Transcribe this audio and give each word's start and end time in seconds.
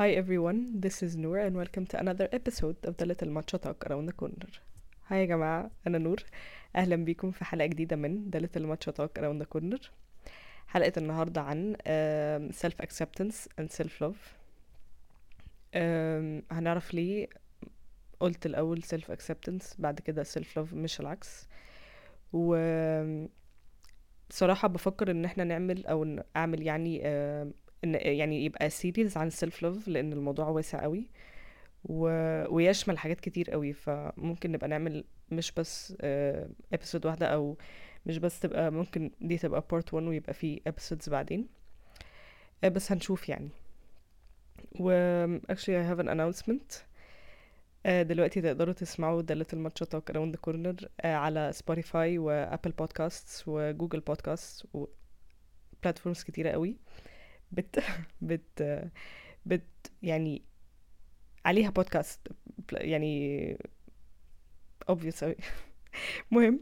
Hi 0.00 0.12
everyone, 0.12 0.80
this 0.80 1.02
is 1.02 1.14
Noor 1.14 1.36
and 1.40 1.54
welcome 1.54 1.84
to 1.88 1.98
another 2.00 2.26
episode 2.32 2.76
of 2.84 2.96
the 2.96 3.04
Little 3.04 3.28
Matcha 3.28 3.60
Talk 3.60 3.84
Around 3.86 4.06
the 4.06 4.12
Corner. 4.14 4.48
Hi 5.10 5.14
يا 5.16 5.24
جماعة 5.24 5.70
أنا 5.86 5.98
نور 5.98 6.24
أهلا 6.76 6.96
بيكم 6.96 7.30
في 7.30 7.44
حلقة 7.44 7.66
جديدة 7.66 7.96
من 7.96 8.30
The 8.30 8.38
Little 8.38 8.62
Matcha 8.66 8.92
Talk 8.92 9.18
Around 9.22 9.42
the 9.42 9.58
Corner 9.58 9.88
حلقة 10.66 10.92
النهاردة 10.96 11.40
عن 11.40 11.74
um, 11.76 12.54
self 12.54 12.86
acceptance 12.86 13.48
and 13.60 13.70
self 13.82 14.00
love 14.02 14.16
um, 15.74 16.52
هنعرف 16.52 16.94
ليه 16.94 17.28
قلت 18.20 18.46
الأول 18.46 18.82
self 18.82 19.12
acceptance 19.14 19.64
بعد 19.78 20.00
كده 20.00 20.24
self 20.24 20.56
love 20.58 20.74
مش 20.74 21.00
العكس 21.00 21.48
و 22.32 22.56
بصراحة 24.30 24.68
بفكر 24.68 25.10
ان 25.10 25.24
إحنا 25.24 25.44
نعمل 25.44 25.86
أو 25.86 26.16
اعمل 26.36 26.62
يعني 26.62 27.00
آه، 27.04 27.50
إن 27.84 27.94
يعني 27.94 28.44
يبقى 28.44 28.70
series 28.70 29.16
عن 29.16 29.26
ال 29.26 29.33
self 29.33 29.62
love 29.62 29.88
لأن 29.88 30.12
الموضوع 30.12 30.48
واسع 30.48 30.82
قوي. 30.82 31.10
و... 31.84 32.04
ويشمل 32.54 32.98
حاجات 32.98 33.20
كتير 33.20 33.50
قوي. 33.50 33.72
فممكن 33.72 34.52
نبقى 34.52 34.68
نعمل 34.68 35.04
مش 35.30 35.52
بس 35.52 35.94
episode 36.72 37.06
واحدة 37.06 37.26
أو 37.26 37.56
مش 38.06 38.18
بس 38.18 38.40
تبقى 38.40 38.72
ممكن 38.72 39.10
دي 39.20 39.38
تبقى 39.38 39.64
part 39.70 39.94
1 39.94 40.06
ويبقى 40.06 40.34
في 40.34 40.60
episodes 40.68 41.10
بعدين. 41.10 41.48
آه، 42.64 42.68
بس 42.68 42.92
هنشوف 42.92 43.28
يعني. 43.28 43.48
و 44.80 44.90
actually 45.52 45.76
I 45.84 45.94
have 45.94 46.02
an 46.02 46.08
announcement. 46.08 46.74
آه، 47.86 48.02
دلوقتي 48.02 48.40
تقدروا 48.40 48.74
تسمعوا 48.74 49.22
The 49.22 49.34
Little 49.34 49.56
Matcha 49.56 49.86
Talk 49.86 50.12
Around 50.14 50.32
the 50.36 50.40
Corner 50.50 50.86
آه، 51.00 51.14
على 51.14 51.50
Spotify 51.52 52.18
و 52.18 52.27
Apple 52.27 52.70
Podcast 52.70 53.44
و 53.46 53.54
Google 53.54 54.00
Podcast 54.00 54.66
و 54.74 54.89
platforms 54.89 56.22
كتيرة 56.22 56.50
قوي. 56.50 56.76
بت 57.52 57.80
بت 58.22 58.62
بت 59.46 59.90
يعني 60.02 60.42
عليها 61.44 61.70
بودكاست 61.70 62.28
يعني 62.72 63.56
obvious 64.92 65.22
أوي. 65.22 65.36
مهم. 66.30 66.60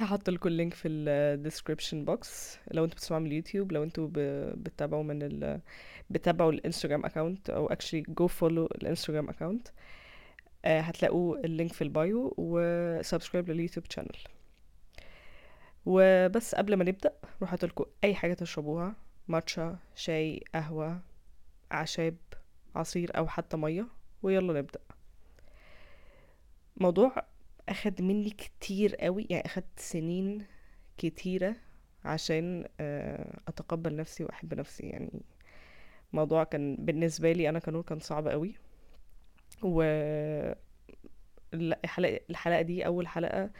هحط 0.00 0.30
لكم 0.30 0.48
ال 0.48 0.53
link 0.53 0.74
في 0.74 0.88
ال 0.88 1.52
description 1.52 2.08
box. 2.10 2.28
لو 2.70 2.84
أنتوا 2.84 2.96
بتسمعوا 2.96 3.22
من 3.22 3.26
اليوتيوب 3.26 3.72
لو 3.72 3.82
أنتوا 3.82 4.08
بتتابعوا 4.54 5.02
من 5.02 5.22
ال 5.22 5.60
بتتابعوا 6.10 6.52
ال 6.52 6.57
Instagram 6.57 7.04
account 7.06 7.50
أو 7.50 7.68
actually 7.68 8.02
go 8.20 8.26
follow 8.40 8.42
ال 8.82 8.87
Instagram 8.87 9.28
account 9.28 9.68
هتلاقوا 10.64 11.36
ال 11.38 11.45
link 11.45 11.72
في 11.72 11.82
ال 11.84 11.97
bio 11.97 12.34
و 12.38 12.49
subscribe 12.49 13.50
لل 13.50 13.58
YouTube 13.58 13.86
channel 13.90 14.16
وبس 15.86 16.54
قبل 16.54 16.74
ما 16.76 16.84
نبدأ 16.84 17.12
روح 17.42 17.52
هاتلكوا 17.52 17.86
أي 18.04 18.14
حاجة 18.14 18.34
تشربوها. 18.34 18.94
ماتشا 19.28 19.78
شاي 19.94 20.44
قهوة 20.54 21.00
أعشاب 21.72 22.16
عصير 22.74 23.16
أو 23.18 23.28
حتى 23.28 23.56
مية 23.56 23.88
ويلا 24.22 24.52
نبدأ. 24.52 24.80
موضوع 26.76 27.24
أخد 27.68 28.02
مني 28.02 28.30
كتير 28.30 28.96
قوي 28.96 29.26
يعني 29.30 29.46
أخد 29.46 29.64
سنين 29.76 30.46
كتيرة 30.98 31.56
عشان 32.04 32.68
آه، 32.80 33.40
أتقبل 33.48 33.96
نفسي 33.96 34.24
وأحب 34.24 34.54
نفسي. 34.54 34.86
يعني 34.86 35.22
موضوع 36.12 36.44
كان 36.44 36.76
بالنسبة 36.76 37.32
لي 37.32 37.48
أنا 37.48 37.58
كنور 37.58 37.82
كان 37.82 37.98
صعب 37.98 38.28
قوي. 38.28 38.54
و 39.62 39.82
الحلقة 42.30 42.62
دي 42.62 42.86
أول 42.86 43.06
حلقة 43.08 43.50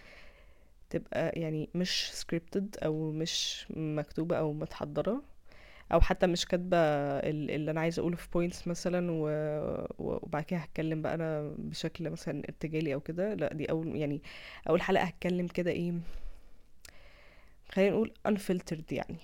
تبقى 0.91 1.41
يعني 1.41 1.71
مش 1.75 2.11
scripted 2.12 2.77
أو 2.83 3.11
مش 3.11 3.67
مكتوبة 3.71 4.37
أو 4.39 4.53
متحضرة. 4.53 5.23
أو 5.93 6.01
حتى 6.01 6.27
مش 6.27 6.47
كاتبة 6.47 6.77
ال- 6.79 7.51
اللي 7.51 7.71
أنا 7.71 7.81
عايزة 7.81 8.01
أقوله 8.01 8.17
في 8.17 8.29
points 8.33 8.69
مثلا 8.69 9.11
و... 9.12 9.27
و- 9.98 10.19
وبعد 10.23 10.43
كده 10.45 10.61
هتكلم 10.61 11.03
بقى 11.03 11.15
أنا 11.15 11.55
بشكل 11.59 12.11
مثلا 12.11 12.39
ارتجالي 12.48 12.95
أو 12.95 13.01
كده 13.01 13.35
لأ 13.35 13.55
دي 13.55 13.71
أول 13.71 13.97
يعني 13.97 14.23
أول 14.69 14.83
حلقة 14.83 15.05
هتكلم 15.05 15.47
كده 15.47 15.70
إيه 15.70 15.92
خلينا 17.69 17.91
نقول 17.91 18.13
unfiltered 18.29 18.92
يعني 18.92 19.17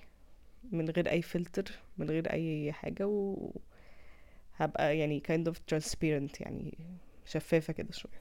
من 0.73 0.91
غير 0.91 1.11
أي 1.11 1.23
فلتر 1.23 1.71
من 1.99 2.11
غير 2.11 2.33
أي 2.33 2.73
حاجة 2.73 3.07
وهبقى 3.07 4.99
يعني 4.99 5.23
kind 5.29 5.51
of 5.53 5.55
transparent 5.75 6.41
يعني 6.41 6.79
شفافة 7.27 7.73
كده 7.73 7.93
شوية 7.93 8.21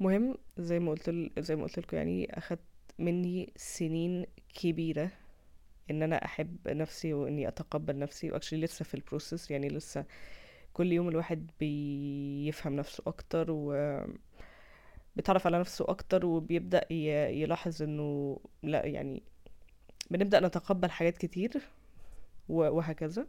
مهم 0.00 0.34
زي 0.58 0.78
ما 0.78 0.90
قلت. 0.90 1.10
زي 1.38 1.56
ما 1.56 1.62
قلت 1.62 1.78
لكم 1.78 1.96
يعني 1.96 2.38
أخدت 2.38 2.60
مني 2.98 3.52
سنين 3.56 4.26
كبيرة 4.54 5.10
إن 5.90 6.02
أنا 6.02 6.24
أحب 6.24 6.68
نفسي 6.68 7.14
وإني 7.14 7.48
أتقبل 7.48 7.98
نفسي 7.98 8.30
وأكشلي 8.30 8.60
لسه 8.60 8.84
في 8.84 8.94
البروسيس 8.94 9.50
يعني 9.50 9.68
لسه 9.68 10.04
كل 10.72 10.92
يوم 10.92 11.08
الواحد 11.08 11.50
بيفهم 11.60 12.76
نفسه 12.76 13.02
أكتر 13.06 13.46
و 13.50 13.72
بيتعرف 15.16 15.46
على 15.46 15.58
نفسه 15.58 15.84
أكتر 15.88 16.26
وبيبدأ 16.26 16.84
ي- 16.90 17.42
يلاحظ 17.42 17.82
إنه 17.82 18.40
لأ 18.62 18.86
يعني 18.86 19.22
بنبدأ 20.10 20.40
نتقبل 20.40 20.90
حاجات 20.90 21.18
كتير 21.18 21.52
وهكذا. 22.48 23.26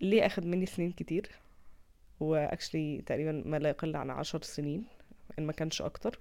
ليه 0.00 0.26
اخد 0.26 0.46
مني 0.46 0.66
سنين 0.66 0.92
كتير؟ 0.92 1.30
واكشلي 2.20 3.02
تقريبا 3.06 3.42
ما 3.46 3.56
لا 3.58 3.68
يقل 3.68 3.96
عن 3.96 4.10
عشر 4.10 4.42
سنين 4.42 4.84
إن 5.38 5.46
ما 5.46 5.52
كانش 5.52 5.82
أكتر. 5.82 6.18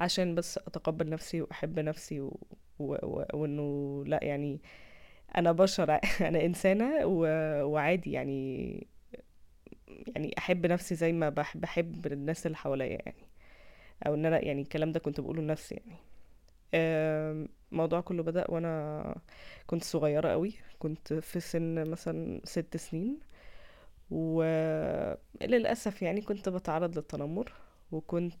عشان 0.00 0.34
بس 0.34 0.58
أتقبل 0.58 1.10
نفسي 1.10 1.42
وأحب 1.42 1.80
نفسي 1.80 2.20
و... 2.20 2.38
و... 2.78 2.94
و... 3.02 3.24
وإنه 3.34 4.04
لأ 4.06 4.20
يعني 4.24 4.60
أنا 5.38 5.52
بشر 5.52 5.90
أنا 6.28 6.44
إنسانة 6.44 7.06
و... 7.06 7.26
وعادي 7.64 8.12
يعني 8.12 8.86
يعني 9.88 10.34
أحب 10.38 10.66
نفسي 10.66 10.94
زي 10.94 11.12
ما 11.12 11.28
بحب 11.28 11.60
بحب 11.60 12.06
الناس 12.06 12.46
اللي 12.46 12.56
حواليا 12.56 12.86
يعني. 13.06 13.28
أو 14.06 14.14
إن 14.14 14.26
أنا 14.26 14.44
يعني 14.44 14.62
الكلام 14.62 14.92
ده 14.92 15.00
كنت 15.00 15.20
بقوله 15.20 15.42
لنفسي 15.42 15.74
يعني. 15.74 15.98
الموضوع 17.72 18.00
كله 18.00 18.22
بدأ 18.22 18.50
وأنا 18.50 19.16
كنت 19.66 19.84
صغيرة 19.84 20.28
قوي. 20.28 20.52
كنت 20.78 21.12
في 21.12 21.40
سن 21.40 21.90
مثلا 21.90 22.40
ست 22.44 22.76
سنين. 22.76 23.18
وللاسف 24.10 26.02
يعني 26.02 26.20
كنت 26.22 26.48
بتعرض 26.48 26.96
للتنمر. 26.96 27.52
وكنت 27.92 28.34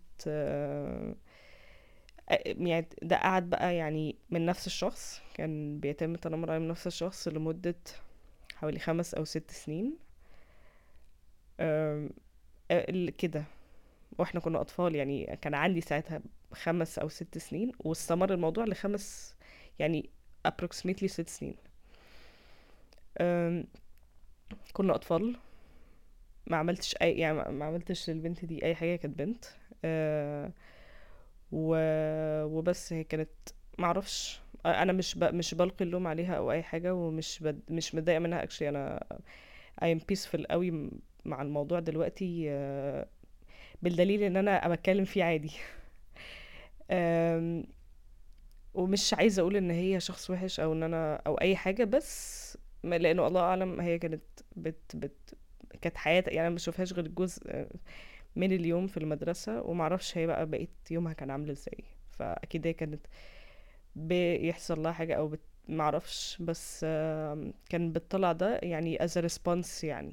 يعني 2.30 2.86
ده 3.02 3.16
قعد 3.16 3.50
بقى 3.50 3.76
يعني 3.76 4.16
من 4.30 4.46
نفس 4.46 4.66
الشخص 4.66 5.20
كان 5.34 5.80
بيتم 5.80 6.14
التنمر 6.14 6.50
عليه 6.50 6.60
من 6.60 6.68
نفس 6.68 6.86
الشخص 6.86 7.28
لمدة 7.28 7.74
حوالي 8.54 8.78
خمس 8.78 9.14
أو 9.14 9.24
ست 9.24 9.50
سنين. 9.50 9.96
كده. 13.18 13.44
وإحنا 14.18 14.40
كنا 14.40 14.60
أطفال 14.60 14.94
يعني 14.94 15.38
كان 15.42 15.54
عندي 15.54 15.80
ساعتها 15.80 16.20
خمس 16.52 16.98
أو 16.98 17.08
ست 17.08 17.38
سنين 17.38 17.72
واستمر 17.80 18.34
الموضوع 18.34 18.64
لخمس 18.64 19.34
يعني 19.78 20.10
approximately 20.48 21.06
ست 21.06 21.28
سنين. 21.28 21.56
كنا 24.72 24.94
أطفال. 24.94 25.36
ما 26.46 26.56
عملتش 26.56 26.96
أي 27.02 27.18
يعني 27.18 27.52
ما 27.52 27.64
عملتش 27.64 28.10
للبنت 28.10 28.44
دي 28.44 28.64
أي 28.64 28.74
حاجة 28.74 28.96
كانت 28.96 29.18
بنت. 29.18 29.44
أه، 29.84 30.50
و... 31.54 31.76
وبس 32.44 32.92
هي 32.92 33.04
كانت 33.04 33.30
معرفش 33.78 34.40
أنا 34.66 34.92
مش 34.92 35.14
ب... 35.18 35.24
مش 35.24 35.54
بلقي 35.54 35.84
اللوم 35.84 36.06
عليها 36.06 36.34
أو 36.34 36.52
أي 36.52 36.62
حاجة 36.62 36.94
ومش 36.94 37.40
بد... 37.42 37.60
مش 37.70 37.94
متضايقة 37.94 38.18
منها. 38.20 38.42
اكشلي 38.42 38.68
أنا 38.68 39.00
I 39.84 39.86
am 39.86 40.00
peaceful 40.12 40.46
قوي 40.50 40.90
مع 41.24 41.42
الموضوع 41.42 41.80
دلوقتي 41.80 42.48
بالدليل 43.82 44.22
إن 44.22 44.36
أنا 44.36 44.68
بتكلم 44.68 45.04
فيه 45.04 45.24
عادي. 45.24 45.52
ومش 48.74 49.14
عايزة 49.14 49.40
أقول 49.40 49.56
إن 49.56 49.70
هي 49.70 50.00
شخص 50.00 50.30
وحش 50.30 50.60
أو 50.60 50.72
إن 50.72 50.82
أنا 50.82 51.16
أو 51.26 51.34
أي 51.34 51.56
حاجة 51.56 51.84
بس 51.84 52.58
لأنه 52.84 53.26
الله 53.26 53.40
أعلم 53.40 53.80
هي 53.80 53.98
كانت 53.98 54.22
بت 54.56 54.96
بت 54.96 55.34
كانت 55.82 55.96
حياتها 55.96 56.30
يعني 56.30 56.40
أنا 56.40 56.48
ما 56.48 56.54
بشوفهاش 56.54 56.92
غير 56.92 57.08
جزء 57.08 57.66
من 58.36 58.52
اليوم 58.52 58.86
في 58.86 58.96
المدرسة 58.96 59.62
ومعرفش 59.62 60.18
هي 60.18 60.26
بقى 60.26 60.46
بقيت 60.46 60.70
يومها 60.90 61.12
كان 61.12 61.30
عامل 61.30 61.50
إزاي. 61.50 61.84
فأكيد 62.10 62.66
هي 62.66 62.72
كانت 62.72 63.06
بيحصل 63.96 64.82
لها 64.82 64.92
حاجة 64.92 65.14
أو 65.14 65.28
بت... 65.28 65.40
معرفش 65.68 66.36
بس 66.42 66.80
كان 67.70 67.92
بتطلع 67.92 68.32
ده 68.32 68.60
يعني 68.62 68.98
as 68.98 69.10
a 69.10 69.22
response 69.24 69.84
يعني 69.84 70.12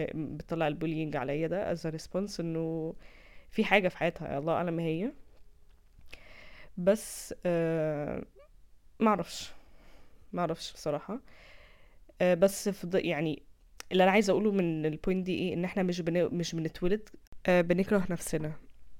آه، 0.00 0.10
بتطلع 0.14 0.68
ال 0.68 0.73
bullying 0.73 1.16
عليا 1.16 1.46
ده 1.46 1.74
as 1.74 1.78
a 1.78 1.90
response 1.94 2.40
إنه 2.40 2.94
في 3.50 3.64
حاجة 3.64 3.88
في 3.88 3.96
حياتها 3.98 4.38
الله 4.38 4.52
أعلم 4.52 4.80
هي. 4.80 5.12
بس 6.76 7.34
آه، 7.46 8.24
معرفش 9.00 9.52
معرفش 10.32 10.72
بصراحة. 10.72 11.20
آه، 12.20 12.34
بس 12.34 12.68
فض... 12.68 12.94
يعني 12.94 13.42
اللي 13.92 14.02
أنا 14.04 14.12
عايزة 14.12 14.30
أقوله 14.30 14.52
من 14.52 14.86
ال 14.86 14.93
point 14.93 15.26
دي 15.26 15.34
إيه 15.34 15.54
إن 15.54 15.64
إحنا 15.64 15.82
مش 15.82 16.00
بن... 16.00 16.34
مش 16.38 16.54
بنتولد 16.54 17.08
آه، 17.46 17.60
بنكره 17.60 18.06
نفسنا. 18.10 18.52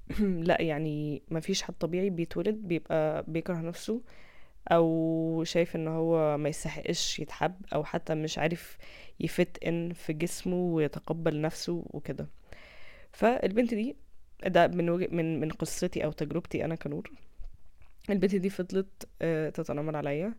لا 0.19 0.61
يعني 0.61 1.21
مفيش 1.31 1.61
حد 1.63 1.73
طبيعي 1.73 2.09
بيتولد 2.09 2.55
بيبقى 2.55 3.25
بيكره 3.27 3.55
نفسه 3.57 4.01
أو 4.71 5.43
شايف 5.45 5.75
إن 5.75 5.87
هو 5.87 6.37
ما 6.37 6.49
يستحقش 6.49 7.19
يتحب 7.19 7.55
أو 7.73 7.83
حتى 7.83 8.15
مش 8.15 8.37
عارف 8.37 8.77
يفت 9.19 9.63
إن 9.63 9.93
في 9.93 10.13
جسمه 10.13 10.55
ويتقبل 10.55 11.41
نفسه 11.41 11.83
وكده. 11.89 12.27
فالبنت 13.11 13.73
دي 13.73 13.95
ده 14.47 14.67
من 14.67 14.85
من 15.15 15.39
من 15.39 15.49
قصتي 15.49 16.05
أو 16.05 16.11
تجربتي 16.11 16.65
أنا 16.65 16.75
كنور. 16.75 17.11
البنت 18.09 18.35
دي 18.35 18.49
فضلت 18.49 19.07
آه، 19.21 19.49
تتنمر 19.49 19.95
عليا. 19.97 20.33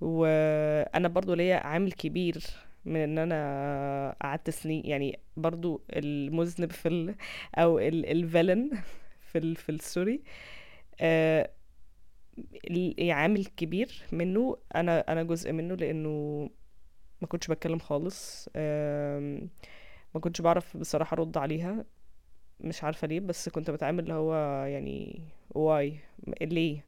وأنا 0.00 1.08
برضو 1.08 1.34
ليا 1.34 1.56
عامل 1.56 1.92
كبير 1.92 2.44
من 2.84 2.96
إن 3.00 3.18
أنا 3.18 4.16
قعدت 4.22 4.50
سنين 4.50 4.86
يعني 4.86 5.18
برضو 5.36 5.82
المذنب 5.90 6.72
في 6.72 6.88
ال 6.88 7.14
أو 7.54 7.78
الفيلن 7.78 8.70
في 9.20 9.38
ال 9.38 9.56
في 9.56 9.68
الستوري 9.72 10.22
آه، 11.00 11.50
ال- 12.70 13.10
عامل 13.10 13.46
كبير 13.46 14.02
منه. 14.12 14.56
أنا 14.76 15.12
أنا 15.12 15.22
جزء 15.22 15.52
منه 15.52 15.74
لأنه 15.74 16.08
ما 17.22 17.28
كنتش 17.28 17.48
بتكلم 17.48 17.78
خالص 17.78 18.48
آم، 18.56 19.50
ما 20.14 20.20
كنتش 20.20 20.40
بعرف 20.40 20.76
بصراحة 20.76 21.14
أرد 21.14 21.38
عليها. 21.38 21.84
مش 22.60 22.84
عارفة 22.84 23.08
ليه 23.08 23.20
بس 23.20 23.48
كنت 23.48 23.70
بتعامل 23.70 24.00
اللي 24.04 24.14
هو 24.14 24.34
يعني 24.66 25.22
واي 25.50 25.98
ليه؟ 26.42 26.84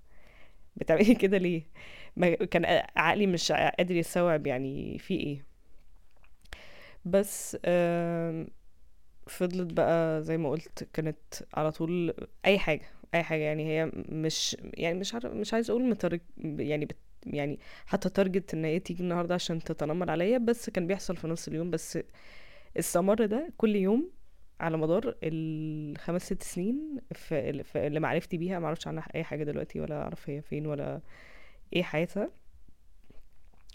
بتعملي 0.77 1.15
كده 1.25 1.39
ليه؟ 1.39 1.63
ما 2.17 2.35
كان 2.35 2.85
عقلي 2.97 3.27
مش 3.27 3.53
قادر 3.53 3.97
يستوعب 3.97 4.47
يعني 4.47 4.99
في 4.99 5.15
إيه. 5.15 5.45
بس 7.05 7.57
فضلت 9.27 9.73
بقى 9.73 10.23
زي 10.23 10.37
ما 10.39 10.51
قلت 10.51 10.89
كانت 10.93 11.17
على 11.55 11.73
طول 11.73 12.15
أي 12.47 12.59
حاجة 12.59 12.87
أي 13.15 13.23
حاجة. 13.23 13.41
يعني 13.41 13.67
هي 13.69 13.91
مش 14.09 14.57
يعني 14.75 14.99
مش 14.99 15.15
عارف 15.15 15.27
مش 15.27 15.55
عايز 15.55 15.71
أقول 15.71 15.83
مترك 15.85 16.23
يعني 16.39 16.85
بت 16.85 16.97
يعني 17.27 17.59
حتى 17.87 18.09
target 18.09 18.55
إن 18.55 18.65
هي 18.65 18.79
تيجي 18.81 19.03
النهارده 19.03 19.35
عشان 19.35 19.59
تتنمر 19.65 20.11
عليا 20.11 20.39
بس 20.39 20.71
كان 20.71 20.87
بيحصل 20.87 21.17
في 21.17 21.27
نص 21.29 21.49
اليوم. 21.49 21.71
بس 21.71 21.99
استمر 22.79 23.27
ده 23.27 23.53
كل 23.57 23.77
يوم 23.77 24.11
على 24.61 24.77
مدار 24.77 25.17
الخمس 25.23 26.23
ست 26.23 26.43
سنين 26.43 26.99
في, 27.13 27.51
اللي 27.77 28.01
معرفتي 28.01 28.37
بيها 28.39 28.59
ما 28.59 28.67
أعرفش 28.67 28.87
عنها 28.89 29.09
أي 29.15 29.25
حاجة 29.25 29.45
دلوقتي 29.45 29.81
ولا 29.81 30.03
أعرف 30.03 30.31
هي 30.31 30.43
فين 30.43 30.67
ولا 30.67 31.01
إيه 31.73 31.83
حياتها. 31.83 32.31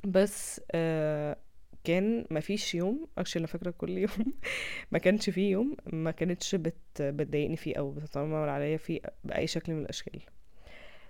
بس 0.05 0.61
آه 0.71 1.37
كان 1.85 2.25
ما 2.31 2.39
فيش 2.39 2.75
يوم 2.75 3.07
actually 3.17 3.39
أنا 3.39 3.47
فاكرة 3.47 3.71
كل 3.71 3.97
يوم 3.97 4.33
ما 4.91 4.99
كانش 4.99 5.29
فيه 5.29 5.51
يوم 5.51 5.75
ما 5.93 6.11
كانتش 6.11 6.55
بت 6.55 6.75
بتضايقني 7.01 7.55
فيه 7.57 7.75
أو 7.75 7.91
بتتنمر 7.91 8.49
عليا 8.49 8.77
فيه 8.77 8.99
بأي 9.23 9.47
شكل 9.47 9.73
من 9.73 9.81
الأشكال. 9.81 10.21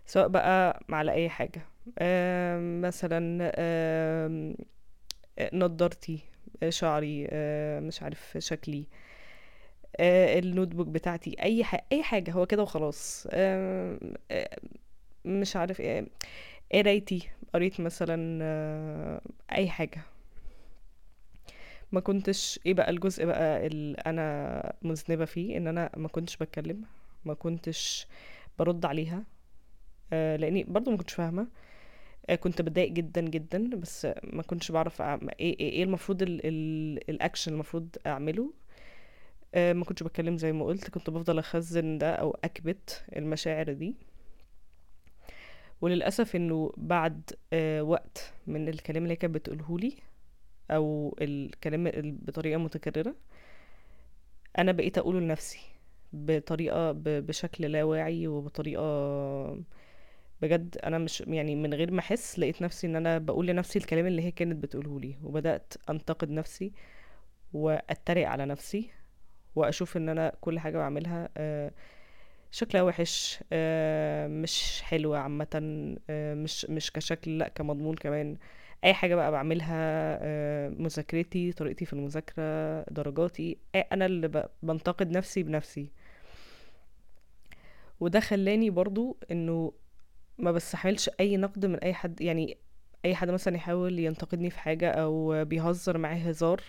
سواء 0.06 0.27
بقى 0.27 0.83
على 0.89 1.12
أي 1.12 1.30
حاجة. 1.30 1.62
آه 2.00 2.60
مثلا 2.60 3.51
آه 3.56 4.54
نضارتي 5.54 6.19
شعري 6.69 7.27
مش 7.81 8.04
عارف 8.04 8.38
شكلي 8.39 8.86
آه 10.00 10.39
النوت 10.39 10.68
بوك 10.68 10.88
بتاعتي 10.88 11.36
أي 11.44 11.63
حاجة 11.63 11.86
أي 11.92 12.04
حاجة 12.04 12.31
هو 12.31 12.45
كده 12.45 12.63
وخلاص. 12.63 13.27
مش 15.25 15.56
عارف 15.56 15.80
إيه 15.81 16.07
قرايتي 16.74 17.30
قريت 17.54 17.81
مثلا 17.81 18.39
آه 18.44 19.22
أي 19.51 19.69
حاجة. 19.69 20.01
ما 21.96 22.02
كنتش 22.02 22.60
إيه 22.66 22.74
بقى 22.74 22.90
الجزء 22.90 23.26
بقى 23.26 23.68
اللي 23.68 23.98
أنا 23.98 24.74
مذنبة 24.82 25.26
فيه؟ 25.26 25.58
إن 25.58 25.68
أنا 25.68 25.90
ما 25.98 26.08
كنتش 26.08 26.38
بتكلم 26.38 26.82
ما 27.26 27.34
كنتش 27.34 28.08
برد 28.60 28.86
عليها. 28.86 29.24
آه 30.14 30.36
لإني 30.36 30.64
برضو 30.64 30.92
ما 30.92 30.98
كنتش 30.98 31.14
فاهمة. 31.14 31.48
آه 32.30 32.36
كنت 32.36 32.62
بتضايق 32.62 32.92
جدا 32.92 33.22
جدا 33.22 33.70
بس 33.76 34.08
ما 34.24 34.44
كنتش 34.44 34.72
بعرف 34.72 35.02
أعمل 35.02 35.32
إيه 35.40 35.60
إيه 35.60 35.70
إيه 35.72 35.84
المفروض 35.84 36.22
ال 36.22 36.42
ال 36.46 37.10
الاكشن 37.10 37.54
المفروض 37.54 37.96
أعمله. 38.08 38.54
آه 39.56 39.74
ما 39.74 39.86
كنتش 39.86 40.04
بتكلم 40.04 40.38
زي 40.38 40.52
ما 40.52 40.66
قلت. 40.66 40.90
كنت 40.90 41.10
بفضل 41.10 41.40
أخزن 41.40 41.98
ده 41.98 42.16
أو 42.16 42.38
أكبت 42.44 43.06
المشاعر 43.16 43.74
دي. 43.74 43.96
وللأسف 45.82 46.36
إنه 46.36 46.72
بعد 46.78 47.32
آه 47.54 47.82
وقت 47.84 48.34
من 48.48 48.70
الكلام 48.70 49.04
اللي 49.04 49.16
كانت 49.16 49.36
بتقولهولي 49.36 49.94
أو 50.72 51.16
الكلام 51.22 51.88
ال- 51.88 52.12
بطريقة 52.12 52.58
متكررة. 52.58 53.16
أنا 54.58 54.72
بقيت 54.72 54.98
أقوله 54.98 55.20
لنفسي 55.20 55.60
بطريقة 56.14 56.92
بشكل 56.96 57.66
لا 57.72 57.84
واعي 57.84 58.28
وبطريقة 58.28 58.84
بجد 60.42 60.78
أنا 60.84 60.98
مش 60.98 61.22
يعني 61.22 61.56
من 61.56 61.74
غير 61.74 61.92
ما 61.92 62.00
أحس 62.00 62.40
لقيت 62.40 62.62
نفسي 62.62 62.88
إن 62.88 62.96
أنا 62.96 63.18
بقول 63.18 63.48
لنفسي 63.48 63.80
الكلام 63.80 64.08
اللي 64.08 64.22
هي 64.22 64.32
كانت 64.32 64.64
بتقوله 64.64 65.00
لي. 65.00 65.16
وبدأت 65.24 65.74
أنتقد 65.90 66.30
نفسي 66.30 66.72
وأتريق 67.54 68.30
على 68.30 68.46
نفسي 68.46 68.90
وأشوف 69.56 69.98
إن 69.98 70.10
أنا 70.10 70.34
كل 70.42 70.60
حاجة 70.60 70.78
بعملها 70.78 71.30
آه، 71.38 71.72
شكلها 72.52 72.84
وحش 72.84 73.40
آه، 73.54 74.28
مش 74.28 74.82
حلوة 74.82 75.18
عامة 75.18 75.48
آه، 76.10 76.34
مش 76.36 76.66
مش 76.66 76.92
كشكل 76.92 77.38
لأ 77.38 77.48
كمضمون 77.48 77.96
كمان. 77.96 78.38
أي 78.86 78.94
حاجة 78.94 79.16
بقى 79.16 79.32
بعملها 79.32 79.76
آه، 80.22 80.70
مذاكرتي 80.70 81.52
طريقتي 81.52 81.86
في 81.86 81.94
المذاكرة 81.94 82.82
درجاتي 82.92 83.58
آه، 83.76 83.88
أنا 83.92 84.06
اللي 84.06 84.50
بنتقد 84.64 85.12
نفسي 85.12 85.44
بنفسي. 85.44 85.90
وده 88.00 88.20
خلاني 88.20 88.70
برضو 88.70 89.18
إنه 89.32 89.74
ما 90.38 90.52
بستحملش 90.52 91.10
أي 91.20 91.38
نقد 91.38 91.66
من 91.66 91.76
أي 91.76 91.94
حد 91.94 92.22
يعني 92.22 92.58
أي 93.06 93.16
حد 93.16 93.30
مثلا 93.30 93.56
يحاول 93.56 94.00
ينتقدني 94.00 94.50
في 94.50 94.60
حاجة 94.60 94.92
أو 94.92 95.46
بيهزر 95.46 95.98
معايا 95.98 96.32
هزار 96.32 96.62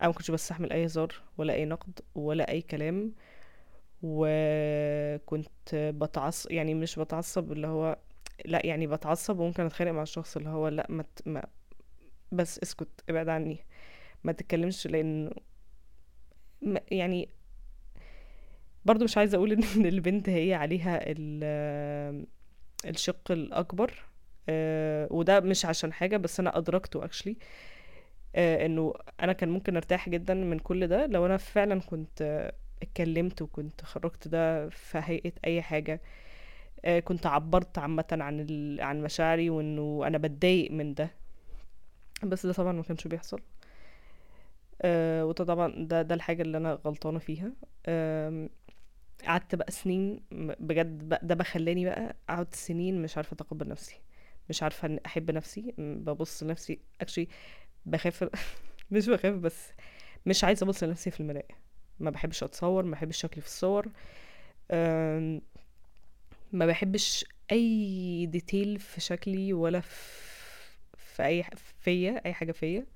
أنا 0.00 0.08
ما 0.08 0.14
كنتش 0.14 0.30
بستحمل 0.30 0.72
أي 0.72 0.86
هزار 0.86 1.14
ولا 1.38 1.54
أي 1.54 1.64
نقد 1.64 2.00
ولا 2.14 2.50
أي 2.50 2.62
كلام. 2.62 3.12
وكنت 4.02 5.74
بتعصب 5.74 6.50
يعني 6.52 6.74
مش 6.74 6.98
بتعصب 6.98 7.52
اللي 7.52 7.66
هو 7.66 7.98
لا 8.46 8.66
يعني 8.66 8.86
بتعصب 8.86 9.38
وممكن 9.38 9.66
أتخانق 9.66 9.90
مع 9.92 10.02
الشخص 10.02 10.36
اللي 10.36 10.48
هو 10.50 10.68
لأ 10.68 10.86
ما, 10.90 11.02
ت... 11.02 11.28
ما 11.28 11.44
بس 12.32 12.60
اسكت 12.60 12.88
ابعد 13.10 13.30
عني. 13.30 13.66
ما 14.24 14.32
تتكلمش 14.32 14.86
لأن 14.86 15.30
ما- 16.62 16.80
يعني 16.90 17.28
برضو 18.84 19.04
مش 19.04 19.16
عايزة 19.18 19.36
أقول 19.36 19.52
إن 19.76 19.86
البنت 19.86 20.28
هي 20.28 20.54
عليها 20.54 21.00
ال... 21.02 21.44
الشق 22.86 23.32
الأكبر 23.32 24.04
آه، 24.48 25.08
وده 25.10 25.40
مش 25.40 25.64
عشان 25.66 25.92
حاجة 25.92 26.16
بس 26.16 26.40
أنا 26.40 26.58
أدركته 26.58 27.04
اكشلي 27.04 27.36
إنه 28.36 28.94
أنا 29.22 29.32
كان 29.32 29.48
ممكن 29.48 29.76
أرتاح 29.76 30.08
جدا 30.08 30.34
من 30.34 30.58
كل 30.58 30.86
ده. 30.86 31.06
لو 31.06 31.26
أنا 31.26 31.36
فعلا 31.36 31.80
كنت 31.80 32.22
آه، 32.22 32.52
اتكلمت 32.82 33.42
وكنت 33.42 33.82
خرجت 33.84 34.28
ده 34.28 34.68
في 34.68 34.98
هيئة 35.04 35.32
أي 35.44 35.62
حاجة 35.62 35.92
آه، 35.94 36.00
كنت 37.04 37.26
عبرت 37.26 37.78
عامة 37.78 38.04
عن 38.12 38.40
ال... 38.40 38.80
عن 38.80 39.02
مشاعري 39.02 39.50
وإنه 39.50 40.02
أنا 40.06 40.18
بتضايق 40.18 40.70
من 40.70 40.94
ده. 40.94 41.10
بس 42.24 42.46
ده 42.46 42.52
طبعا 42.52 42.72
ما 42.72 42.82
كانش 42.82 43.06
بيحصل. 43.08 43.40
آه، 44.82 45.24
وده 45.26 45.44
طبعا 45.44 45.74
ده 45.84 46.02
ده 46.02 46.14
الحاجة 46.14 46.42
اللي 46.42 46.56
أنا 46.58 46.78
غلطانة 46.86 47.18
فيها. 47.18 47.52
قعدت 49.24 49.54
بقى 49.54 49.72
سنين 49.72 50.20
بجد 50.60 51.08
بقى 51.08 51.20
ده 51.22 51.34
بخلاني 51.34 51.84
بقى 51.84 52.16
أقعد 52.28 52.54
سنين 52.54 53.02
مش 53.02 53.16
عارفة 53.16 53.34
أتقبل 53.34 53.68
نفسي. 53.68 54.00
مش 54.50 54.62
عارفة 54.62 54.86
إن 54.88 55.00
أحب 55.06 55.30
نفسي 55.30 55.74
ببص 55.78 56.42
لنفسي 56.42 56.78
اكشلي 57.00 57.28
بخاف 57.86 58.24
مش 58.90 59.08
بخاف 59.08 59.34
بس 59.34 59.68
مش 60.26 60.44
عايزة 60.44 60.64
أبص 60.64 60.84
لنفسي 60.84 61.10
في 61.10 61.20
المراية. 61.20 61.48
ما 62.00 62.10
بحبش 62.10 62.42
أتصور 62.42 62.82
ما 62.84 62.90
بحبش 62.92 63.16
شكلي 63.16 63.40
في 63.40 63.46
الصور. 63.48 63.86
أم، 64.70 65.40
ما 66.52 66.66
بحبش 66.66 67.24
أي 67.52 68.26
detail 68.26 68.78
في 68.80 69.00
شكلي 69.00 69.52
ولا 69.52 69.80
في 70.96 71.26
أي 71.26 71.44
فيا 71.80 72.22
أي 72.26 72.32
حاجة 72.32 72.52
فيا. 72.52 72.86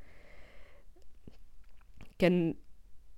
كان 2.19 2.55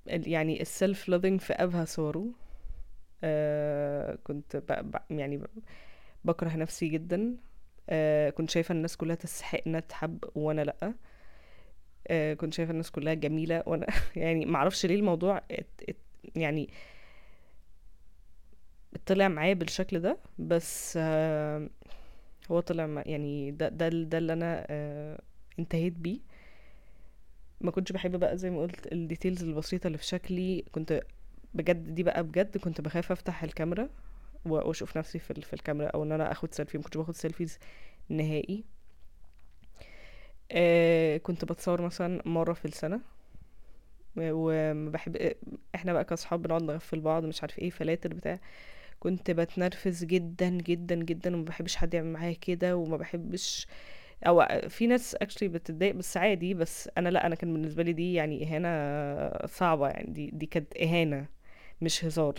يعني 0.06 0.60
ال 0.62 0.71
self 0.71 1.08
loathing 1.08 1.40
في 1.40 1.52
أبهى 1.52 1.86
صوره. 1.86 2.26
أه 3.24 4.18
كنت 4.24 4.56
ب... 4.56 4.72
ب... 4.72 4.96
يعني. 5.10 5.42
بكره 6.24 6.56
نفسي 6.56 6.88
جدا. 6.88 7.36
أه 7.90 8.30
كنت 8.30 8.50
شايفة 8.50 8.72
الناس 8.72 8.96
كلها 8.96 9.16
تستحق 9.16 9.60
إنها 9.66 9.80
تحب 9.80 10.24
وأنا 10.34 10.62
لأ. 10.62 10.94
أه 12.08 12.34
كنت 12.34 12.54
شايفة 12.54 12.70
الناس 12.72 12.90
كلها 12.90 13.14
جميلة 13.14 13.62
وأنا 13.66 13.86
يعني 14.16 14.46
معرفش 14.46 14.86
ليه 14.86 14.94
الموضوع 14.96 15.42
ات... 15.50 15.66
ات... 15.88 15.96
يعني 16.36 16.68
طلع 19.06 19.28
معايا 19.28 19.54
بالشكل 19.54 20.00
ده 20.00 20.18
بس 20.38 20.94
آه، 21.00 21.68
هو 22.50 22.60
طلع 22.60 22.86
مع 22.86 23.02
يعني 23.06 23.50
ده 23.50 23.68
ده 23.68 23.88
ده 23.88 24.18
اللي 24.18 24.32
أنا 24.32 24.66
آه، 24.70 25.20
انتهيت 25.58 25.92
بيه. 25.92 26.20
ما 27.60 27.70
كنتش 27.70 27.92
بحب 27.92 28.16
بقى 28.20 28.38
زي 28.38 28.50
ما 28.50 28.60
قلت 28.60 28.92
ال 28.92 28.99
details 28.99 29.44
البسيطة 29.44 29.86
اللي 29.86 29.98
في 29.98 30.04
شكلي 30.04 30.64
كنت 30.72 31.00
بجد 31.54 31.94
دي 31.94 32.02
بقى 32.02 32.22
بجد 32.24 32.56
كنت 32.58 32.80
بخاف 32.80 33.12
أفتح 33.12 33.42
الكاميرا 33.42 33.88
وأشوف 34.46 34.96
نفسي 34.98 35.18
في 35.18 35.34
في 35.40 35.52
الكاميرا 35.54 35.88
أو 35.88 36.02
إن 36.02 36.12
أنا 36.12 36.32
آخد 36.32 36.54
سيلفي 36.54 36.78
ما 36.78 36.84
كنتش 36.84 36.96
باخد 36.96 37.14
selfies 37.16 37.58
نهائي. 38.08 38.64
آه 40.52 41.16
كنت 41.16 41.44
بتصور 41.44 41.82
مثلا 41.82 42.22
مرة 42.28 42.52
في 42.52 42.64
السنة 42.64 43.00
وما 44.16 44.90
بحب 44.90 45.32
إحنا 45.74 45.92
بقى 45.92 46.04
كأصحاب 46.04 46.42
بنقعد 46.42 46.62
نغفل 46.62 47.00
بعض 47.00 47.24
مش 47.24 47.42
عارف 47.42 47.58
إيه 47.58 47.70
فلاتر 47.70 48.14
بتاع. 48.14 48.40
كنت 49.00 49.30
بتنرفز 49.30 50.04
جدا 50.04 50.48
جدا 50.48 50.94
جدا 50.94 51.34
وما 51.36 51.44
بحبش 51.44 51.76
حد 51.76 51.94
يعمل 51.94 52.12
معايا 52.12 52.32
كده 52.34 52.76
وما 52.76 52.96
بحبش 52.96 53.66
أو 54.26 54.44
في 54.68 54.86
ناس 54.86 55.16
actually 55.24 55.44
بتتضايق 55.44 55.94
بس 55.94 56.16
عادي 56.16 56.54
بس 56.54 56.90
أنا 56.98 57.08
لأ 57.08 57.26
أنا 57.26 57.34
كان 57.34 57.52
بالنسبة 57.52 57.82
لي 57.82 57.92
دي 57.92 58.14
يعني 58.14 58.44
إهانة 58.44 59.46
صعبة 59.46 59.88
يعني 59.88 60.12
دي 60.12 60.30
دي 60.32 60.46
كانت 60.46 60.76
إهانة 60.76 61.26
مش 61.80 62.04
هزار. 62.04 62.34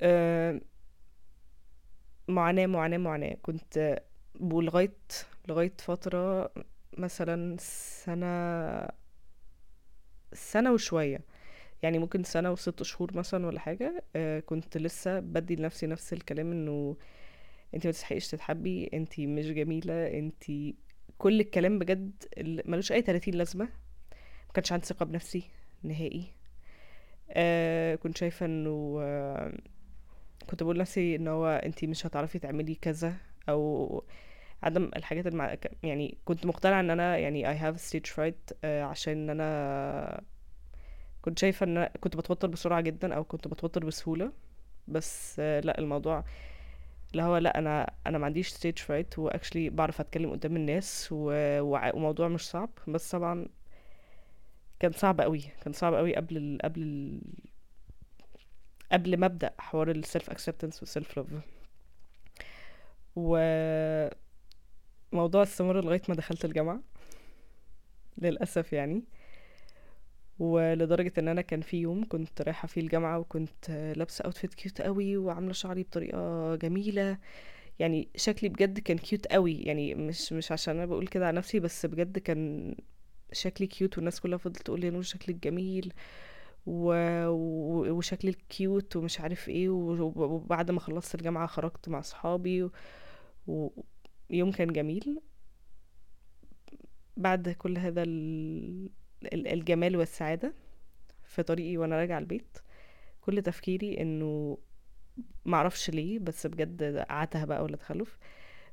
أه 0.00 0.60
معاناة 2.28 2.66
معاناة 2.66 2.98
معاناة. 2.98 3.36
كنت 3.42 4.02
ولغاية 4.40 4.94
لغاية 5.48 5.72
فترة 5.78 6.52
مثلا 6.98 7.56
سنة 7.60 8.26
سنة 10.32 10.72
وشوية 10.72 11.20
يعني 11.84 11.98
ممكن 11.98 12.22
سنة 12.24 12.50
وست 12.52 12.82
شهور 12.82 13.16
مثلا 13.16 13.46
ولا 13.46 13.60
حاجة 13.60 14.04
أه 14.16 14.40
كنت 14.40 14.76
لسه 14.78 15.20
بدي 15.20 15.56
لنفسي 15.56 15.86
نفس 15.86 16.12
الكلام 16.12 16.52
إنه 16.52 16.96
انت 17.74 17.86
ما 17.86 17.92
تستحقيش 17.92 18.28
تتحبي 18.28 18.90
انت 18.94 19.20
مش 19.20 19.46
جميلة 19.50 20.18
انت 20.18 20.44
كل 21.18 21.40
الكلام 21.40 21.78
بجد 21.78 22.12
ملوش 22.66 22.92
أي 22.92 23.02
30 23.02 23.34
لازمة 23.34 23.64
ما 24.46 24.52
كانش 24.54 24.72
عندي 24.72 24.86
ثقة 24.86 25.04
بنفسي 25.06 25.42
نهائي. 25.82 26.24
آه 27.30 27.94
كنت 27.94 28.18
شايفة 28.18 28.46
إنه 28.46 28.98
آه 29.02 29.58
كنت 30.50 30.62
بقول 30.62 30.76
لنفسي 30.76 31.16
إن 31.16 31.28
هو 31.28 31.46
انت 31.46 31.84
مش 31.84 32.06
هتعرفي 32.06 32.38
تعملي 32.38 32.74
كذا 32.74 33.14
أو 33.48 34.04
عدم 34.62 34.90
الحاجات 34.96 35.26
المع... 35.26 35.56
يعني 35.82 36.18
كنت 36.24 36.46
مقتنعة 36.46 36.80
إن 36.80 36.90
أنا 36.90 37.16
يعني 37.18 37.54
I 37.54 37.60
have 37.62 37.78
stage 37.90 38.14
fright 38.16 38.54
آه 38.64 38.82
عشان 38.82 39.30
أنا 39.30 40.22
كنت 41.24 41.38
شايفة 41.38 41.64
إن 41.66 41.86
كنت 42.00 42.16
بتوتر 42.16 42.48
بسرعة 42.48 42.80
جدا 42.80 43.14
أو 43.14 43.24
كنت 43.24 43.48
بتوتر 43.48 43.84
بسهولة 43.84 44.32
بس 44.88 45.38
لأ 45.40 45.78
الموضوع 45.78 46.24
اللي 47.12 47.22
هو 47.22 47.36
لأ 47.36 47.58
أنا 47.58 47.90
أنا 48.06 48.18
ما 48.18 48.26
عنديش 48.26 48.48
stage 48.48 48.78
fright 48.78 49.18
و 49.18 49.24
actually 49.24 49.70
بعرف 49.70 50.00
أتكلم 50.00 50.30
قدام 50.30 50.56
الناس 50.56 51.08
و... 51.12 51.24
وع- 51.60 51.94
وموضوع 51.94 52.28
مش 52.28 52.48
صعب 52.48 52.70
بس 52.88 53.10
طبعا 53.10 53.46
كان 54.80 54.92
صعب 54.92 55.20
قوي 55.20 55.40
كان 55.62 55.72
صعب 55.72 55.94
قوي 55.94 56.16
قبل 56.16 56.36
ال... 56.36 56.58
قبل 56.64 56.82
ال... 56.82 57.20
قبل 58.92 59.16
ما 59.16 59.26
أبدأ 59.26 59.50
حوار 59.58 59.90
ال 59.90 59.98
self 59.98 60.30
acceptance 60.30 60.80
وال 60.82 60.93
self 60.93 61.16
love 61.16 61.26
وموضوع 65.12 65.42
استمر 65.42 65.84
لغاية 65.84 66.02
ما 66.08 66.14
دخلت 66.14 66.44
الجامعة 66.44 66.80
للأسف 68.18 68.72
يعني. 68.72 69.02
ولدرجة 70.38 71.12
إن 71.18 71.28
أنا 71.28 71.40
كان 71.40 71.60
في 71.60 71.76
يوم 71.76 72.04
كنت 72.08 72.42
رايحة 72.42 72.68
فيه 72.68 72.80
الجامعة 72.80 73.18
وكنت 73.18 73.70
لابسة 73.96 74.22
outfit 74.24 74.54
cute 74.54 74.80
قوي 74.82 75.16
وعاملة 75.16 75.52
شعري 75.52 75.82
بطريقة 75.82 76.54
جميلة. 76.56 77.18
يعني 77.78 78.08
شكلي 78.16 78.48
بجد 78.48 78.78
كان 78.80 78.98
cute 78.98 79.26
قوي. 79.26 79.54
يعني 79.62 79.94
مش 79.94 80.32
مش 80.32 80.52
عشان 80.52 80.76
أنا 80.76 80.86
بقول 80.86 81.06
كده 81.08 81.26
على 81.26 81.36
نفسي 81.36 81.60
بس 81.60 81.86
بجد 81.86 82.18
كان 82.18 82.74
شكلي 83.32 83.66
cute 83.66 83.96
والناس 83.98 84.20
كلها 84.20 84.38
فضلت 84.38 84.62
تقول 84.62 84.80
لي 84.80 84.90
نور 84.90 85.02
شكلك 85.02 85.34
جميل 85.44 85.92
و... 86.66 86.94
و... 87.28 87.90
وشكلك 87.98 88.36
كيوت 88.48 88.96
ومش 88.96 89.20
عارف 89.20 89.48
إيه. 89.48 89.68
و- 89.68 90.12
وبعد 90.16 90.70
ما 90.70 90.80
خلصت 90.80 91.14
الجامعة 91.14 91.46
خرجت 91.46 91.88
مع 91.88 92.00
صحابي 92.00 92.62
و... 92.62 92.70
ويوم 94.30 94.52
كان 94.52 94.72
جميل. 94.72 95.20
بعد 97.16 97.48
كل 97.48 97.78
هذا 97.78 98.02
ال... 98.02 98.90
ال- 99.26 99.48
الجمال 99.48 99.96
والسعادة 99.96 100.54
في 101.24 101.42
طريقي 101.42 101.76
وأنا 101.76 101.96
راجعة 101.96 102.18
البيت. 102.18 102.58
كل 103.20 103.42
تفكيري 103.42 104.00
إنه 104.00 104.58
معرفش 105.44 105.90
ليه 105.90 106.18
بس 106.18 106.46
بجد 106.46 107.04
عتها 107.10 107.44
بقى 107.44 107.64
ولا 107.64 107.76
تخلف. 107.76 108.18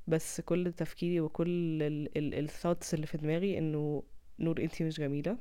بس 0.08 0.42
كل 0.42 0.72
تفكيري 0.78 1.20
وكل 1.20 1.78
الثوتس 2.18 2.94
اللي 2.94 3.06
في 3.08 3.18
دماغي 3.18 3.58
إنه 3.58 4.04
نور 4.40 4.62
انتي 4.62 4.84
مش 4.84 5.00
جميلة. 5.00 5.38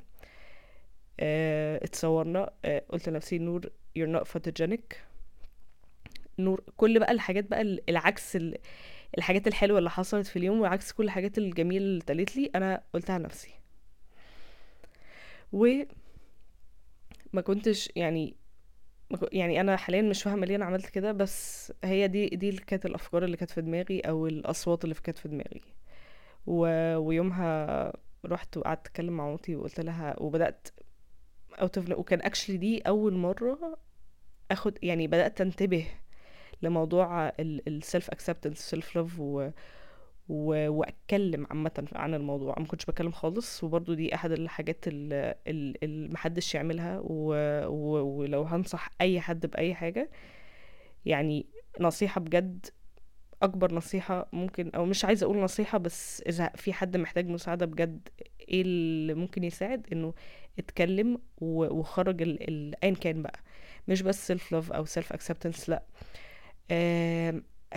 آه، 1.19 1.83
اتصورنا 1.85 2.51
آه، 2.65 2.83
قلت 2.89 3.09
لنفسي 3.09 3.37
نور 3.37 3.61
you're 3.99 4.19
not 4.19 4.23
photogenic. 4.27 4.95
نور 6.39 6.63
كل 6.77 6.99
بقى 6.99 7.11
الحاجات 7.11 7.43
بقى 7.45 7.61
ال- 7.61 7.89
العكس 7.89 8.35
ال- 8.35 8.57
الحاجات 9.17 9.47
الحلوة 9.47 9.79
اللي 9.79 9.89
حصلت 9.89 10.27
في 10.27 10.35
اليوم 10.39 10.61
وعكس 10.61 10.91
كل 10.91 11.03
الحاجات 11.03 11.37
الجميلة 11.37 11.85
اللي 11.85 11.99
اتقالت 12.01 12.37
لي 12.37 12.51
أنا 12.55 12.83
قلتها 12.93 13.19
لنفسي. 13.19 13.49
وما 15.51 15.85
كنتش 17.43 17.89
يعني 17.95 18.35
ما 19.11 19.19
يعني 19.31 19.61
أنا 19.61 19.75
حاليا 19.77 20.01
مش 20.01 20.23
فاهمة 20.23 20.45
ليه 20.45 20.55
أنا 20.55 20.65
عملت 20.65 20.85
كده 20.89 21.11
بس 21.11 21.73
هي 21.83 22.07
دي 22.07 22.29
دي 22.29 22.49
اللي 22.49 22.61
كانت 22.61 22.85
الأفكار 22.85 23.23
اللي 23.25 23.37
كانت 23.37 23.51
في 23.51 23.61
دماغي 23.61 23.99
أو 23.99 24.27
الأصوات 24.27 24.83
اللي 24.83 24.95
كانت 24.95 25.17
في 25.17 25.27
دماغي. 25.27 25.61
و... 26.47 26.65
ويومها 26.97 27.93
رحت 28.25 28.57
وقعدت 28.57 28.87
أتكلم 28.87 29.13
مع 29.17 29.25
مامتي 29.27 29.55
وقلت 29.55 29.79
لها 29.79 30.15
وبدأت 30.19 30.67
out 31.61 31.77
of 31.77 31.91
وكان 31.91 32.21
actually 32.21 32.57
دي 32.57 32.81
أول 32.81 33.13
مرة 33.13 33.77
آخد 34.51 34.77
يعني 34.83 35.07
بدأت 35.07 35.41
أنتبه 35.41 35.87
لموضوع 36.61 37.33
ال 37.39 37.53
self 37.53 38.09
acceptance 38.09 38.57
self 38.59 38.95
love 38.95 39.21
و... 40.31 40.69
واتكلم 40.71 41.47
عامة 41.49 41.87
عن 41.93 42.13
الموضوع. 42.13 42.55
ما 42.59 42.65
كنتش 42.65 42.85
بتكلم 42.85 43.11
خالص 43.11 43.63
وبرضو 43.63 43.93
دي 43.93 44.15
أحد 44.15 44.31
الحاجات 44.31 44.87
اللي, 44.87 45.35
اللي 45.47 46.07
محدش 46.09 46.55
يعملها 46.55 46.99
و... 47.03 47.33
و... 47.67 48.01
ولو 48.19 48.43
هنصح 48.43 48.89
أي 49.01 49.19
حد 49.21 49.45
بأي 49.45 49.73
حاجة 49.75 50.09
يعني 51.05 51.45
نصيحة 51.79 52.21
بجد 52.21 52.65
أكبر 53.41 53.73
نصيحة 53.73 54.29
ممكن 54.33 54.69
أو 54.75 54.85
مش 54.85 55.05
عايزة 55.05 55.25
أقول 55.25 55.37
نصيحة 55.37 55.77
بس 55.77 56.21
إذا 56.21 56.49
في 56.55 56.73
حد 56.73 56.97
محتاج 56.97 57.27
مساعدة 57.27 57.65
بجد 57.65 58.09
إيه 58.49 58.61
اللي 58.61 59.13
ممكن 59.13 59.43
يساعد؟ 59.43 59.87
إنه 59.93 60.13
اتكلم 60.59 61.17
و- 61.41 61.79
وخرج. 61.79 62.21
ايا 62.83 62.93
كان 62.93 63.21
بقى. 63.21 63.39
مش 63.87 64.01
بس 64.01 64.27
self 64.27 64.51
love 64.51 64.71
أو 64.71 64.85
self 64.85 65.13
acceptance 65.13 65.69
لأ. 65.69 65.83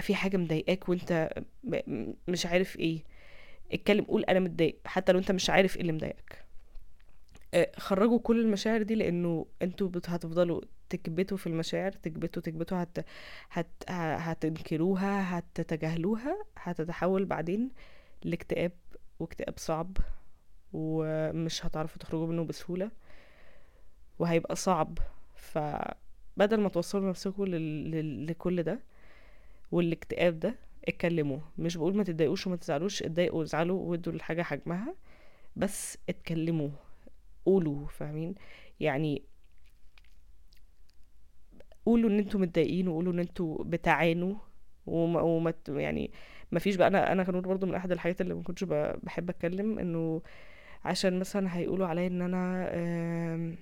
في 0.00 0.14
حاجة 0.14 0.36
مضايقاك 0.36 0.88
وانت 0.88 1.30
مش 2.28 2.46
عارف 2.46 2.76
إيه 2.76 3.04
اتكلم 3.72 4.04
قول 4.04 4.24
أنا 4.24 4.40
متضايق 4.40 4.78
حتى 4.84 5.12
لو 5.12 5.18
انت 5.18 5.32
مش 5.32 5.50
عارف 5.50 5.76
إيه 5.76 5.80
اللي 5.82 5.92
مضايقك 5.92 6.44
آه، 7.54 7.70
خرجوا 7.76 8.18
كل 8.18 8.40
المشاعر 8.40 8.82
دي 8.82 8.94
لأنه 8.94 9.46
أنتوا 9.62 9.90
هتفضلوا 10.06 10.60
تكبتوا 10.88 11.36
في 11.36 11.46
المشاعر 11.46 11.92
تكبتوا 11.92 12.42
تكبتوا 12.42 12.82
هت... 12.82 13.06
هت... 13.50 13.90
هتنكروها 13.90 15.38
هتتجاهلوها 15.38 16.44
هتتحول 16.56 17.24
بعدين 17.24 17.70
لاكتئاب 18.24 18.72
واكتئاب 19.20 19.54
صعب 19.58 19.96
ومش 20.72 21.66
هتعرفوا 21.66 21.98
تخرجوا 21.98 22.26
منه 22.26 22.44
بسهولة 22.44 22.90
وهيبقى 24.18 24.56
صعب 24.56 24.98
فبدل 25.34 26.60
ما 26.60 26.68
توصلوا 26.68 27.08
نفسكم. 27.08 27.44
لل... 27.44 28.26
لكل 28.26 28.62
ده 28.62 28.80
والاكتئاب 29.72 30.40
ده 30.40 30.54
اتكلموا 30.88 31.38
مش 31.58 31.76
بقول 31.76 31.96
ما 31.96 32.04
تتضايقوش 32.04 32.46
وما 32.46 32.56
تزعلوش 32.56 33.02
اتضايقوا 33.02 33.38
وازعلوا 33.38 33.80
وادوا 33.90 34.12
الحاجة 34.12 34.42
حجمها 34.42 34.94
بس 35.56 35.98
اتكلموا 36.08 36.68
قولوا 37.46 37.86
فاهمين؟ 37.86 38.34
يعني 38.80 39.22
قولوا 41.86 42.10
ان 42.10 42.18
أنتوا 42.18 42.40
متضايقين 42.40 42.88
وقولوا 42.88 43.12
ان 43.12 43.18
أنتوا 43.18 43.64
بتعانوا 43.64 44.34
وما, 44.86 45.20
وما 45.20 45.54
يعني 45.68 46.10
ما 46.52 46.58
فيش 46.60 46.76
بقى 46.76 46.88
أنا 46.88 47.12
أنا 47.12 47.24
كنور 47.24 47.46
برضو 47.46 47.66
من 47.66 47.74
احد 47.74 47.92
الحاجات 47.92 48.20
اللي 48.20 48.34
ما 48.34 48.42
كنتش 48.42 48.64
بحب 48.64 49.30
اتكلم 49.30 49.78
انه 49.78 50.22
عشان 50.84 51.18
مثلا 51.18 51.56
هيقولوا 51.56 51.86
عليا 51.86 52.06
ان 52.06 52.22
أنا 52.22 53.56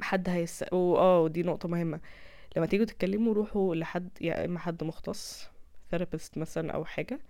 حد 0.00 0.28
هيس 0.28 0.64
آه 0.72 1.28
دي 1.28 1.42
نقطة 1.42 1.68
مهمة. 1.68 2.00
لما 2.56 2.66
تيجوا 2.66 2.84
تتكلموا 2.86 3.34
روحوا 3.34 3.74
لحد 3.74 4.08
يا 4.20 4.44
إما 4.44 4.58
حد 4.58 4.84
مختص 4.84 5.50
ثيرابيست 5.90 6.38
مثلا 6.38 6.72
أو 6.72 6.84
حاجة 6.84 7.20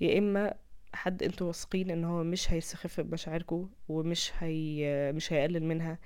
يا 0.00 0.18
إما 0.18 0.54
حد 0.94 1.22
أنتوا 1.22 1.46
واثقين 1.46 1.90
إن 1.90 2.04
هو 2.04 2.22
مش 2.24 2.52
هيستخف 2.52 3.00
بمشاعركم 3.00 3.68
ومش 3.88 4.32
هي 4.38 5.12
مش 5.12 5.32
هيقلل 5.32 5.64
منها 5.64 5.98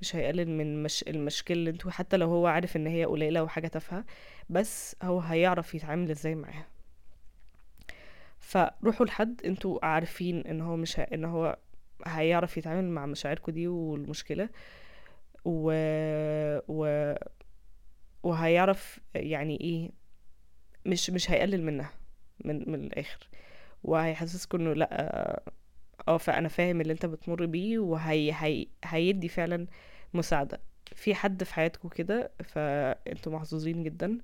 مش 0.00 0.16
هيقلل 0.16 0.48
من 0.50 0.82
مش 0.82 1.04
المشكلة 1.08 1.56
اللي 1.58 1.70
أنتوا 1.70 1.90
حتى 1.90 2.16
لو 2.16 2.28
هو 2.28 2.46
عارف 2.46 2.76
إن 2.76 2.86
هي 2.86 3.04
قليلة 3.04 3.42
وحاجة 3.42 3.68
تافهة 3.68 4.04
بس 4.50 4.96
هو 5.02 5.20
هيعرف 5.20 5.74
يتعامل 5.74 6.10
إزاي 6.10 6.34
معاها 6.34 6.66
فروحوا 8.38 9.06
لحد 9.06 9.40
أنتوا 9.44 9.86
عارفين 9.86 10.40
إن 10.46 10.60
هو 10.60 10.76
مش. 10.76 10.98
إن 11.00 11.24
هو 11.24 11.58
هيعرف 12.06 12.56
يتعامل 12.56 12.84
مع 12.84 13.06
مشاعركم 13.06 13.52
دي 13.52 13.68
والمشكلة 13.68 14.48
و... 15.44 15.70
و... 16.68 16.85
وهيعرف 18.36 19.00
يعني 19.14 19.60
إيه 19.60 19.90
مش 20.86 21.10
مش 21.10 21.30
هيقلل 21.30 21.62
منها 21.62 21.90
من 22.44 22.70
من 22.70 22.84
الآخر. 22.84 23.28
وهيحسسكوا 23.84 24.58
إنه 24.58 24.72
لأ 24.72 25.42
آه 26.08 26.16
فأنا 26.18 26.48
فاهم 26.48 26.80
اللي 26.80 26.92
أنت 26.92 27.06
بتمر 27.06 27.46
بيه 27.46 27.78
وهي 27.78 28.32
هي 28.32 28.66
هيدي 28.84 29.28
فعلا 29.28 29.66
مساعدة. 30.14 30.60
في 30.94 31.14
حد 31.14 31.44
في 31.44 31.54
حياتكم 31.54 31.88
كده 31.88 32.30
فأنتوا 32.44 33.32
محظوظين 33.32 33.82
جدا. 33.82 34.18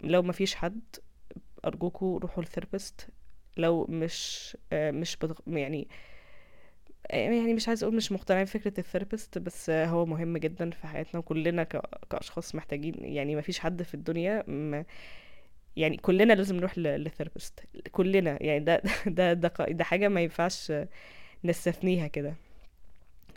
لو 0.00 0.22
ما 0.22 0.32
فيش 0.32 0.54
حد 0.54 0.80
أرجوكوا 1.64 2.18
روحوا 2.20 2.42
ل 2.42 2.48
therapist. 2.48 3.08
لو 3.56 3.86
مش 3.88 4.56
آه، 4.72 4.90
مش. 4.90 5.18
يعني 5.46 5.88
يعني 7.10 7.54
مش 7.54 7.68
عايز 7.68 7.82
أقول 7.84 7.96
مش 7.96 8.12
مقتنعين 8.12 8.44
بفكرة 8.44 8.80
ال 8.80 8.86
therapist 8.86 9.38
بس 9.38 9.70
هو 9.70 10.06
مهم 10.06 10.36
جدا 10.38 10.70
في 10.70 10.86
حياتنا 10.86 11.18
وكلنا 11.20 11.64
ك... 11.64 11.82
كأشخاص 12.10 12.54
محتاجين 12.54 12.94
يعني 12.98 13.34
ما 13.34 13.40
فيش 13.40 13.58
حد 13.58 13.82
في 13.82 13.94
الدنيا 13.94 14.44
م... 14.48 14.84
يعني 15.76 15.96
كلنا 15.96 16.32
لازم 16.32 16.56
نروح 16.56 16.78
للثيرابيست 16.78 17.60
كلنا 17.92 18.42
يعني 18.42 18.60
ده 18.60 18.82
ده 19.06 19.32
ده, 19.32 19.52
ده 19.70 19.84
حاجة 19.84 20.08
ما 20.08 20.20
ينفعش 20.22 20.72
نستثنيها 21.44 22.06
كده. 22.08 22.34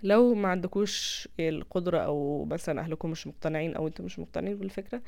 لو 0.03 0.33
ما 0.33 0.47
عندكوش 0.49 1.27
القدرة 1.39 1.97
أو 1.99 2.45
مثلا 2.45 2.81
أهلكم 2.81 3.11
مش 3.11 3.27
مقتنعين 3.27 3.75
أو 3.75 3.87
أنتوا 3.87 4.05
مش 4.05 4.19
مقتنعين 4.19 4.57
بالفكرة 4.57 5.01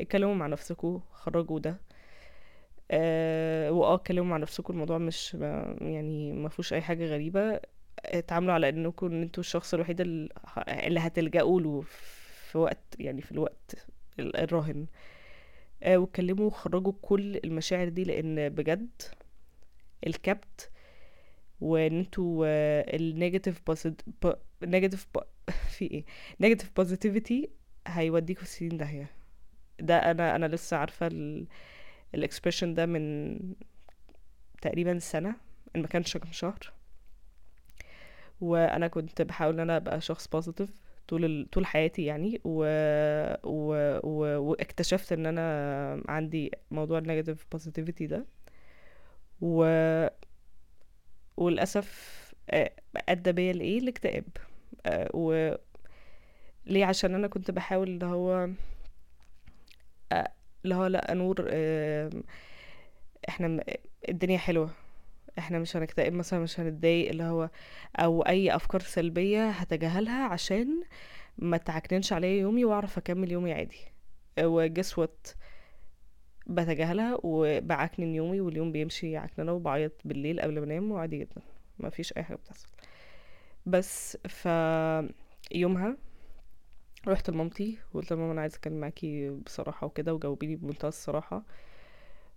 اتكلموا 0.00 0.34
مع 0.34 0.46
نفسكم 0.46 1.00
خرجوا 1.12 1.58
ده. 1.60 1.76
أه 2.90 3.70
وآه 3.72 3.94
اتكلموا 3.94 4.24
مع 4.30 4.36
نفسكم 4.36 4.72
الموضوع 4.72 4.98
مش 4.98 5.34
ما- 5.34 5.76
يعني 5.80 6.32
ما 6.32 6.48
فيهوش 6.48 6.72
أي 6.72 6.80
حاجة 6.82 7.06
غريبة. 7.06 7.60
اتعاملوا 8.18 8.52
على 8.54 8.68
انكم 8.68 9.06
ان 9.06 9.22
أنتوا 9.22 9.40
الشخص 9.42 9.74
الوحيد 9.74 10.00
ال- 10.00 10.28
اللي 10.58 11.00
هتلجأوا 11.00 11.60
له 11.60 11.80
في 12.50 12.58
وقت 12.58 12.96
يعني 12.98 13.22
في 13.22 13.32
الوقت 13.32 13.86
ال- 14.18 14.36
الراهن. 14.36 14.86
أه 15.82 15.96
واتكلموا 15.98 16.46
وخرجوا 16.46 16.92
كل 17.02 17.36
المشاعر 17.44 17.88
دي 17.88 18.04
لأن 18.04 18.48
بجد 18.48 19.02
الكبت 20.06 20.70
وإن 21.60 21.98
أنتوا 21.98 22.46
ال 22.96 23.03
negative 23.03 23.62
negative 24.64 25.06
في 25.78 25.84
إيه؟ 25.84 26.04
negative 26.40 26.70
positivity 26.76 27.50
هيوديكوا 27.86 28.42
في 28.44 28.48
سنين 28.50 28.76
داهية. 28.76 29.10
ده 29.80 29.96
أنا 30.10 30.36
أنا 30.36 30.46
لسه 30.46 30.76
عارفة 30.76 31.10
ال 32.14 32.20
expression 32.20 32.74
ده 32.74 32.86
من 32.86 33.38
تقريبا 34.62 34.98
سنة 34.98 35.36
إن 35.76 35.80
ما 35.82 35.86
كانش 35.88 36.16
كام 36.16 36.32
شهر. 36.32 36.72
وأنا 38.40 38.88
كنت 38.88 39.22
بحاول 39.22 39.54
إن 39.54 39.60
أنا 39.60 39.76
أبقى 39.76 40.00
شخص 40.00 40.28
positive 40.28 40.70
طول 41.08 41.24
ال... 41.24 41.50
طول 41.50 41.66
حياتي 41.66 42.04
يعني 42.04 42.40
و... 42.44 42.64
و... 43.44 43.74
و... 44.04 44.40
واكتشفت 44.50 45.12
إن 45.12 45.26
أنا 45.26 46.02
عندي 46.08 46.50
موضوع 46.70 46.98
ال 46.98 47.03
negative 47.03 47.46
positivity 47.52 48.06
ده. 48.06 48.26
و... 49.40 49.64
وللأسف 51.36 52.14
آه، 52.50 52.72
أدى 53.08 53.32
بيا 53.32 53.52
لإيه؟ 53.52 53.78
الاكتئاب 53.78 54.24
آه، 54.86 55.10
و 55.14 55.54
ليه؟ 56.66 56.84
عشان 56.86 57.14
أنا 57.14 57.28
كنت 57.28 57.50
بحاول 57.50 57.88
اللي 57.88 58.06
هو 58.06 58.48
آه، 60.12 60.32
اللي 60.64 60.74
هو 60.74 60.86
لأ 60.86 61.14
نور 61.14 61.48
إحنا 63.28 63.64
الدنيا 64.08 64.38
حلوة. 64.38 64.70
إحنا 65.38 65.58
مش 65.58 65.76
هنكتئب 65.76 66.12
مثلا 66.12 66.40
مش 66.40 66.60
هنتضايق 66.60 67.10
اللي 67.10 67.22
هو 67.22 67.50
أو 67.96 68.22
أي 68.22 68.54
أفكار 68.56 68.80
سلبية 68.80 69.50
هتجاهلها 69.50 70.24
عشان 70.24 70.82
ما 71.38 71.56
تعكننش 71.56 72.12
عليا 72.12 72.40
يومي 72.40 72.64
وأعرف 72.64 72.98
أكمل 72.98 73.32
يومي 73.32 73.52
عادي. 73.52 73.78
وجس 74.40 74.98
وات 74.98 75.26
بتجاهلها 76.46 77.18
وبعكنن 77.22 78.14
يومي 78.14 78.40
واليوم 78.40 78.72
بيمشي 78.72 79.16
عكننة 79.16 79.52
وبعيط 79.52 79.92
بالليل 80.04 80.40
قبل 80.40 80.58
ما 80.58 80.64
أنام 80.64 80.92
وعادي 80.92 81.18
جدا. 81.18 81.42
ما 81.78 81.90
فيش 81.90 82.16
أي 82.16 82.22
حاجة 82.22 82.36
بتحصل. 82.36 82.68
بس 83.66 84.16
ف 84.28 84.48
يومها 85.52 85.96
رحت 87.08 87.30
لمامتي 87.30 87.78
وقلت 87.92 88.10
لها 88.12 88.20
ماما 88.20 88.32
أنا 88.32 88.40
عايزة 88.40 88.56
أتكلم 88.56 88.80
معاكي 88.80 89.30
بصراحة 89.30 89.86
وكده 89.86 90.14
وجاوبيني 90.14 90.56
بمنتهى 90.56 90.88
الصراحة. 90.88 91.42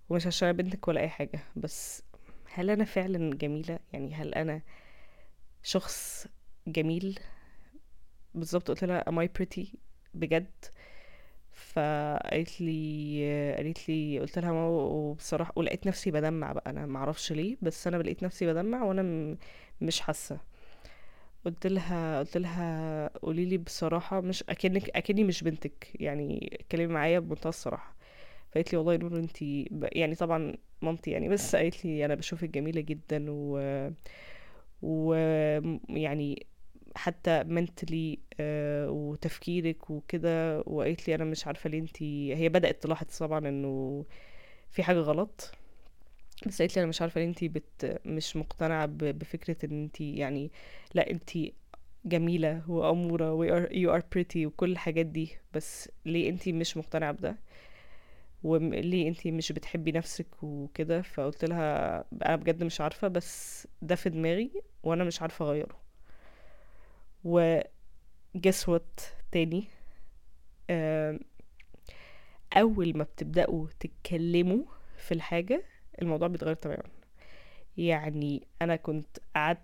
ومش 0.10 0.28
عشان 0.28 0.52
بنتك 0.54 0.88
ولا 0.88 1.02
أي 1.02 1.10
حاجة 1.10 1.40
بس 1.56 2.04
هل 2.58 2.70
أنا 2.70 2.86
فعلا 2.86 3.36
جميلة؟ 3.36 3.80
يعني 3.94 4.14
هل 4.14 4.34
أنا 4.34 4.62
شخص 5.64 6.28
جميل؟ 6.68 7.20
بالظبط 8.36 8.68
قلت 8.68 8.84
لها 8.84 9.04
am 9.10 9.14
I 9.26 9.28
pretty? 9.40 9.66
بجد. 10.14 10.52
فقالت 11.52 12.62
لي 12.62 13.56
قالت 13.58 13.90
لي 13.90 14.20
قلت 14.20 14.40
لها 14.40 14.52
ماما 14.52 14.68
وبصراحة 14.68 15.54
ولقيت 15.56 15.88
نفسي 15.88 16.12
بدمع 16.12 16.54
بقى. 16.54 16.70
أنا 16.72 16.86
ما 16.86 17.00
أعرفش 17.00 17.32
ليه 17.32 17.58
بس 17.62 17.88
أنا 17.88 17.98
لقيت 17.98 18.24
نفسي 18.24 18.46
بدمع 18.54 18.84
وأنا 18.84 19.38
مش 19.82 20.00
حاسة. 20.02 20.40
قلت 21.46 21.68
لها 21.68 22.20
قلت 22.20 22.38
لها 22.38 23.08
قولي 23.08 23.46
لي 23.46 23.58
بصراحة 23.58 24.22
مش 24.22 24.44
أكنك 24.50 24.90
أكني 24.90 25.24
مش 25.24 25.44
بنتك. 25.44 25.88
يعني 25.96 26.58
اتكلمي 26.62 26.94
معايا 26.94 27.20
بمنتهى 27.20 27.50
الصراحة. 27.50 27.96
فقالت 28.52 28.74
لي 28.74 28.78
والله 28.80 28.96
نور 28.98 29.18
أنتي 29.18 29.68
ب... 29.72 29.88
يعني 29.92 30.16
طبعا 30.16 30.58
مامتي 30.82 31.12
يعني 31.12 31.30
بس 31.30 31.56
قالت 31.56 31.86
لي 31.86 32.06
أنا 32.06 32.16
بشوفك 32.16 32.50
جميلة 32.50 32.82
جدا 32.82 33.26
و 33.30 33.60
و 34.82 35.14
يعني 35.90 36.46
حتى 36.96 37.44
منتلي 37.44 38.20
وتفكيرك 38.90 39.90
وكده 39.90 40.60
وقالت 40.60 41.08
لي 41.08 41.16
أنا 41.16 41.24
مش 41.24 41.48
عارفة 41.48 41.70
ليه 41.70 41.80
أنتي 41.80 42.36
هي 42.36 42.50
بدأت 42.50 42.84
تلاحظ 42.84 43.08
طبعا 43.20 43.40
إنه 43.50 44.06
في 44.72 44.84
حاجة 44.84 44.98
غلط 45.00 45.52
بس 46.48 46.62
قالت 46.62 46.76
لي 46.76 46.80
أنا 46.82 46.90
مش 46.90 47.02
عارفة 47.02 47.22
ليه 47.22 47.28
أنتي 47.28 47.48
بت 47.48 48.02
مش 48.06 48.36
مقتنعة. 48.36 48.86
بفكرة 48.92 49.66
إن 49.66 49.84
أنتي 49.84 50.16
يعني 50.16 50.52
لا 50.94 51.12
أنتي 51.12 51.54
جميلة 52.06 52.62
وأمورة 52.72 53.34
و 53.34 53.48
are- 53.48 53.70
you 53.70 54.00
are 54.00 54.04
pretty 54.16 54.38
وكل 54.46 54.72
الحاجات 54.72 55.06
دي 55.06 55.30
بس 55.54 55.90
ليه 56.06 56.30
أنتي 56.30 56.52
مش 56.54 56.78
مقتنعة 56.78 57.12
بده 57.12 57.36
وليه 58.44 59.08
انتي 59.08 59.32
مش 59.32 59.52
بتحبي 59.52 59.92
نفسك 59.92 60.44
وكده؟ 60.44 61.02
فقلت 61.02 61.46
لها 61.46 62.04
أنا 62.26 62.36
بجد 62.36 62.64
مش 62.64 62.82
عارفة 62.82 63.08
بس 63.08 63.68
ده 63.82 63.96
في 63.96 64.10
دماغي 64.10 64.52
وأنا 64.84 65.04
مش 65.04 65.22
عارفة 65.22 65.46
أغيره. 65.46 65.78
و 67.24 67.60
guess 68.38 68.66
what 68.70 69.02
تاني؟ 69.32 69.68
أول 72.58 72.98
ما 72.98 73.04
بتبدأوا 73.04 73.68
تتكلموا 73.80 74.64
في 74.98 75.14
الحاجة 75.14 75.64
الموضوع 76.02 76.28
بيتغير 76.28 76.56
تماما. 76.56 76.84
يعني 77.78 78.48
أنا 78.62 78.76
كنت 78.76 79.18
قعدت 79.36 79.62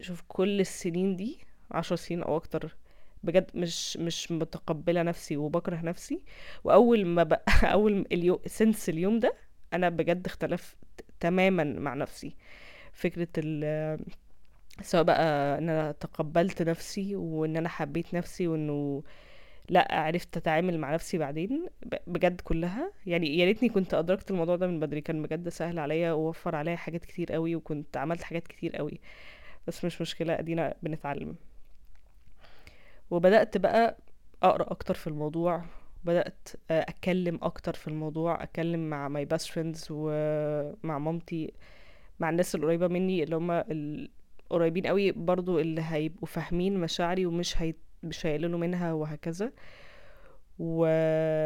شوف 0.00 0.22
كل 0.28 0.60
السنين 0.60 1.16
دي 1.16 1.38
عشر 1.70 1.96
سنين 1.96 2.22
أو 2.22 2.36
أكتر 2.36 2.76
بجد 3.24 3.50
مش 3.54 3.96
مش 3.96 4.32
متقبلة 4.32 5.02
نفسي 5.02 5.36
وبكره 5.36 5.76
نفسي. 5.76 6.20
وأول 6.64 7.06
ما 7.06 7.22
بقى 7.22 7.44
أول 7.74 8.06
اليوم 8.12 8.38
سنس 8.46 8.88
اليوم 8.88 9.20
ده 9.20 9.34
أنا 9.72 9.88
بجد 9.88 10.26
اختلفت 10.26 10.76
تماما 11.20 11.64
مع 11.64 11.94
نفسي. 11.94 12.36
فكرة 12.92 13.28
ال 13.38 13.98
سواء 14.82 15.02
بقى 15.02 15.58
إن 15.58 15.68
أنا 15.68 15.92
تقبلت 15.92 16.62
نفسي 16.62 17.16
وإن 17.16 17.56
أنا 17.56 17.68
حبيت 17.68 18.14
نفسي 18.14 18.48
وإنه 18.48 19.02
لأ 19.70 19.88
عرفت 20.00 20.36
أتعامل 20.36 20.78
مع 20.78 20.94
نفسي 20.94 21.18
بعدين 21.18 21.66
بجد 22.06 22.40
كلها. 22.40 22.92
يعني 23.06 23.38
يا 23.38 23.44
ريتني 23.44 23.68
كنت 23.68 23.94
أدركت 23.94 24.30
الموضوع 24.30 24.56
ده 24.56 24.66
من 24.66 24.80
بدري. 24.80 25.00
كان 25.00 25.22
بجد 25.22 25.48
سهل 25.48 25.78
عليا 25.78 26.12
ووفر 26.12 26.56
عليا 26.56 26.76
حاجات 26.76 27.04
كتير 27.04 27.32
قوي 27.32 27.56
وكنت 27.56 27.96
عملت 27.96 28.22
حاجات 28.22 28.46
كتير 28.48 28.76
قوي. 28.76 29.00
بس 29.68 29.84
مش 29.84 30.00
مشكلة 30.00 30.38
أدينا 30.38 30.74
بنتعلم. 30.82 31.36
وبدأت 33.10 33.56
بقى 33.58 33.96
أقرأ 34.42 34.70
أكتر 34.72 34.94
في 34.94 35.06
الموضوع 35.06 35.64
بدأت 36.04 36.48
آه، 36.70 36.80
أتكلم 36.88 37.38
أكتر 37.42 37.74
في 37.74 37.88
الموضوع 37.88 38.42
أتكلم 38.42 38.90
مع 38.90 39.08
my 39.08 39.26
best 39.34 39.44
friends 39.46 39.86
ومع 39.90 40.98
مامتي 40.98 41.52
مع 42.20 42.30
الناس 42.30 42.54
القريبة 42.54 42.88
مني 42.88 43.22
اللي 43.22 43.36
هم 43.36 43.50
القريبين 44.50 44.86
قوي 44.86 45.12
برضو 45.12 45.58
اللي 45.60 45.82
هيبقوا 45.84 46.26
فاهمين 46.28 46.78
مشاعري 46.78 47.26
ومش 47.26 47.62
هي... 47.62 47.74
مش 48.02 48.26
هيقللوا 48.26 48.58
منها 48.58 48.92
وهكذا. 48.92 49.52
و... 50.58 50.86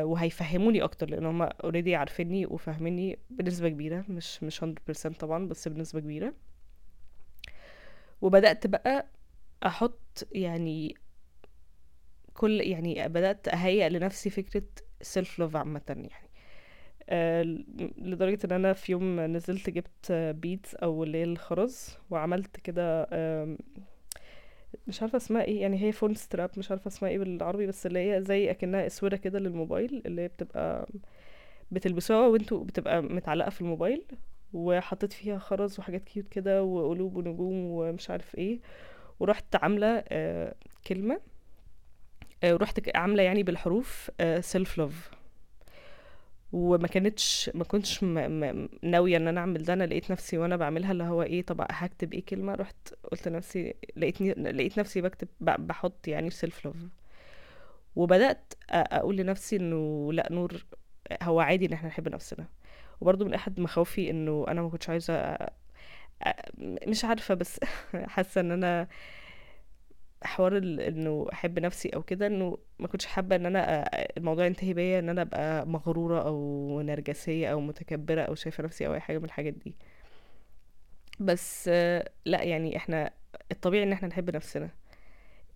وهيفهموني 0.05 0.83
أكتر 0.83 1.11
لأن 1.11 1.27
هم 1.27 1.43
اوريدي 1.43 1.95
عارفيني 1.97 2.47
وفاهميني 2.47 3.19
بنسبة 3.31 3.69
كبيرة 3.69 4.05
مش 4.09 4.43
مش 4.43 4.65
100% 4.65 5.09
طبعا 5.19 5.49
بس 5.49 5.69
بنسبة 5.69 6.01
كبيرة. 6.01 6.35
وبدأت 8.21 8.67
بقى 8.67 9.07
أحط 9.67 10.29
يعني 10.33 10.95
كل 12.39 12.61
يعني 12.61 13.09
بدأت 13.09 13.49
أهيئ 13.49 13.89
لنفسي 13.89 14.31
فكرة 14.31 14.63
self 15.03 15.39
love 15.39 15.57
عامة 15.57 15.83
يعني. 15.89 16.29
آه، 17.11 17.43
لدرجة 17.99 18.39
إن 18.45 18.53
أنا 18.53 18.73
في 18.73 18.93
يوم 18.93 19.21
نزلت 19.21 19.71
جبت 19.71 20.13
beads 20.13 20.75
أو 20.75 21.05
اللي 21.05 21.19
هي 21.19 21.25
الخرز 21.25 21.97
وعملت 22.11 22.61
كده 22.61 23.09
مش 24.87 25.03
عارفة 25.03 25.17
اسمها 25.17 25.43
إيه 25.43 25.61
يعني 25.63 25.83
هي 25.83 25.93
phone 25.93 26.15
strap 26.15 26.51
مش 26.57 26.71
عارفة 26.71 26.89
اسمها 26.89 27.11
إيه 27.11 27.19
بالعربي 27.19 27.67
بس 27.67 27.87
اللي 27.87 27.99
هي 28.13 28.23
زي 28.23 28.51
أكنها 28.51 28.87
أسورة 28.87 29.17
كده 29.17 29.39
للموبايل 29.39 30.03
اللي 30.07 30.23
هي 30.23 30.29
بتبقى 30.29 30.89
بتلبسوها 31.71 32.27
وأنتوا 32.27 32.65
بتبقى 32.65 33.03
متعلقة 33.03 33.51
في 33.51 33.61
الموبايل 33.61 34.05
وحطيت 34.53 35.13
فيها 35.13 35.39
خرز 35.39 35.79
وحاجات 35.79 36.05
cute 36.05 36.29
كده 36.29 36.63
وقلوب 36.65 37.17
ونجوم 37.17 37.65
ومش 37.65 38.11
عارف 38.11 38.35
إيه 38.35 38.61
ورحت 39.21 39.57
عاملة 39.57 40.05
آه 40.09 40.55
كلمة 40.87 41.21
ورحت 42.45 42.81
ك- 42.81 42.97
عاملة 42.97 43.23
يعني 43.23 43.43
بالحروف 43.43 44.11
self 44.41 44.79
love 44.79 45.11
وما 46.53 46.89
كانتش 46.89 47.51
ما 47.55 47.65
كنتش. 47.65 48.05
ناوية 48.83 49.17
إن 49.17 49.29
أنا 49.29 49.41
أعمل 49.41 49.63
ده 49.63 49.73
أنا 49.73 49.85
لقيت 49.85 50.11
نفسي 50.13 50.39
وأنا 50.39 50.57
بعملها 50.57 50.93
اللي 50.93 51.05
هو 51.05 51.23
إيه 51.23 51.43
طب 51.43 51.67
هكتب 51.71 52.13
إيه 52.15 52.25
كلمة 52.25 52.55
رحت 52.55 52.95
قلت 53.13 53.29
لنفسي 53.29 53.75
لقيتني 53.97 54.33
لقيت 54.33 54.79
نفسي 54.79 55.01
بكتب. 55.01 55.29
بحط 55.41 56.09
يعني 56.09 56.31
self 56.31 56.65
love 56.65 56.77
وبدأت 57.97 58.55
أ- 58.61 58.65
أقول 58.73 59.17
لنفسي 59.17 59.57
إنه 59.57 60.13
لأ 60.13 60.29
نور 60.33 60.65
هو 61.23 61.41
عادي 61.41 61.67
إن 61.67 61.73
إحنا 61.73 61.89
نحب 61.89 62.09
نفسنا 62.09 62.47
وبرضه 63.01 63.25
من 63.25 63.35
أحد 63.35 63.61
مخاوفي 63.61 64.11
إنه 64.11 64.45
أنا 64.49 64.63
ما 64.63 64.69
كنتش. 64.69 65.11
أ... 65.11 65.49
مش 66.87 67.05
عارفة 67.05 67.35
بس 67.35 67.61
حاسة 68.15 68.41
إن 68.41 68.53
أنا 68.53 68.89
حوار 70.23 70.59
إنه 70.59 71.27
أحب 71.33 71.59
نفسي 71.59 71.89
أو 71.89 72.03
كده 72.03 72.27
إنه 72.27 72.59
ما 72.79 72.89
كنتش 72.89 73.07
حابة 73.07 73.37
إن 73.37 73.47
أنا 73.47 73.91
الموضوع 74.17 74.47
ينتهي 74.47 74.75
بيا 74.75 74.99
إن 74.99 75.09
أنا 75.09 75.23
أبقى 75.23 75.67
مغرورة 75.67 76.23
أو 76.23 76.81
نرجسية 76.81 77.53
أو 77.53 77.61
متكبرة 77.61 78.23
أو 78.23 78.35
شايفة 78.35 78.65
نفسي 78.65 78.87
أو 78.87 78.95
أي 78.95 79.01
حاجة 79.01 79.19
من 79.19 79.25
الحاجات 79.25 79.55
دي. 79.55 79.75
بس 81.21 81.69
آه، 81.73 82.11
لأ 82.25 82.43
يعني 82.43 82.77
إحنا 82.77 83.11
الطبيعي 83.53 83.83
إن 83.85 83.93
إحنا 83.93 84.09
نحب 84.09 84.37
نفسنا. 84.37 84.71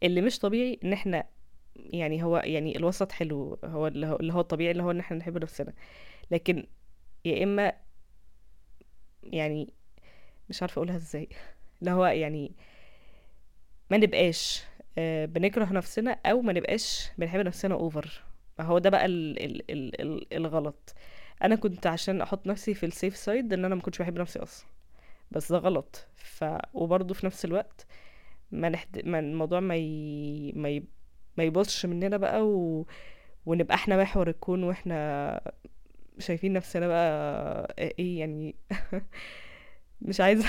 اللي 0.02 0.20
مش 0.20 0.38
طبيعي 0.38 0.78
إن 0.84 0.92
إحنا 0.92 1.24
يعني 1.76 2.24
هو 2.24 2.36
يعني 2.44 2.76
الوسط 2.76 3.12
حلو 3.12 3.58
هو 3.64 3.86
اللي 3.86 4.06
هو, 4.32 4.40
الطبيعي 4.40 4.70
اللي 4.70 4.82
هو 4.82 4.90
إن 4.90 5.00
إحنا 5.00 5.16
نحب 5.16 5.38
نفسنا. 5.42 5.72
لكن 6.30 6.66
يا 7.24 7.44
إما 7.44 7.72
يعني 9.22 9.72
مش 10.50 10.62
عارفة 10.62 10.78
أقولها 10.78 10.96
إزاي. 10.96 11.28
اللي 11.80 11.90
هو 11.90 12.06
يعني 12.06 12.52
ما 13.92 13.98
نبقاش 13.98 14.62
آه، 14.98 15.24
بنكره 15.24 15.72
نفسنا 15.72 16.18
أو 16.26 16.42
ما 16.42 16.52
نبقاش 16.52 17.10
بنحب 17.18 17.40
نفسنا 17.40 17.74
over 17.74 18.22
هو 18.60 18.78
ده 18.78 18.90
بقى 18.90 19.06
ال 19.06 19.42
ال 19.44 19.70
ال 19.70 20.00
ال 20.00 20.34
الغلط. 20.36 20.94
أنا 21.42 21.54
كنت 21.56 21.86
عشان 21.86 22.20
أحط 22.20 22.46
نفسي 22.46 22.74
في 22.74 22.86
ال 22.86 22.92
safe 22.92 23.16
side 23.16 23.52
إن 23.52 23.64
أنا 23.64 23.74
ما 23.74 23.80
كنتش 23.80 23.98
بحب 23.98 24.18
نفسي 24.18 24.38
أصلا. 24.38 24.66
بس 25.30 25.52
ده 25.52 25.58
غلط. 25.58 26.06
ف 26.16 26.44
وبرضه 26.74 27.14
في 27.14 27.26
نفس 27.26 27.44
الوقت 27.44 27.86
ما 28.52 28.68
نحد... 28.68 29.06
ما 29.06 29.18
الموضوع 29.18 29.60
ما 29.60 29.76
ي... 29.76 30.52
ما 30.56 30.68
ي... 30.68 30.84
ما 31.38 31.44
يبصش 31.44 31.86
مننا 31.86 32.16
بقى 32.16 32.46
و... 32.48 32.86
ونبقى 33.46 33.74
إحنا 33.74 34.02
محور 34.02 34.28
الكون 34.28 34.64
وإحنا 34.64 35.40
شايفين 36.18 36.52
نفسنا 36.52 36.88
بقى 36.88 37.74
إيه 37.78 38.20
يعني؟ 38.20 38.54
مش 40.02 40.20
عايزة 40.20 40.48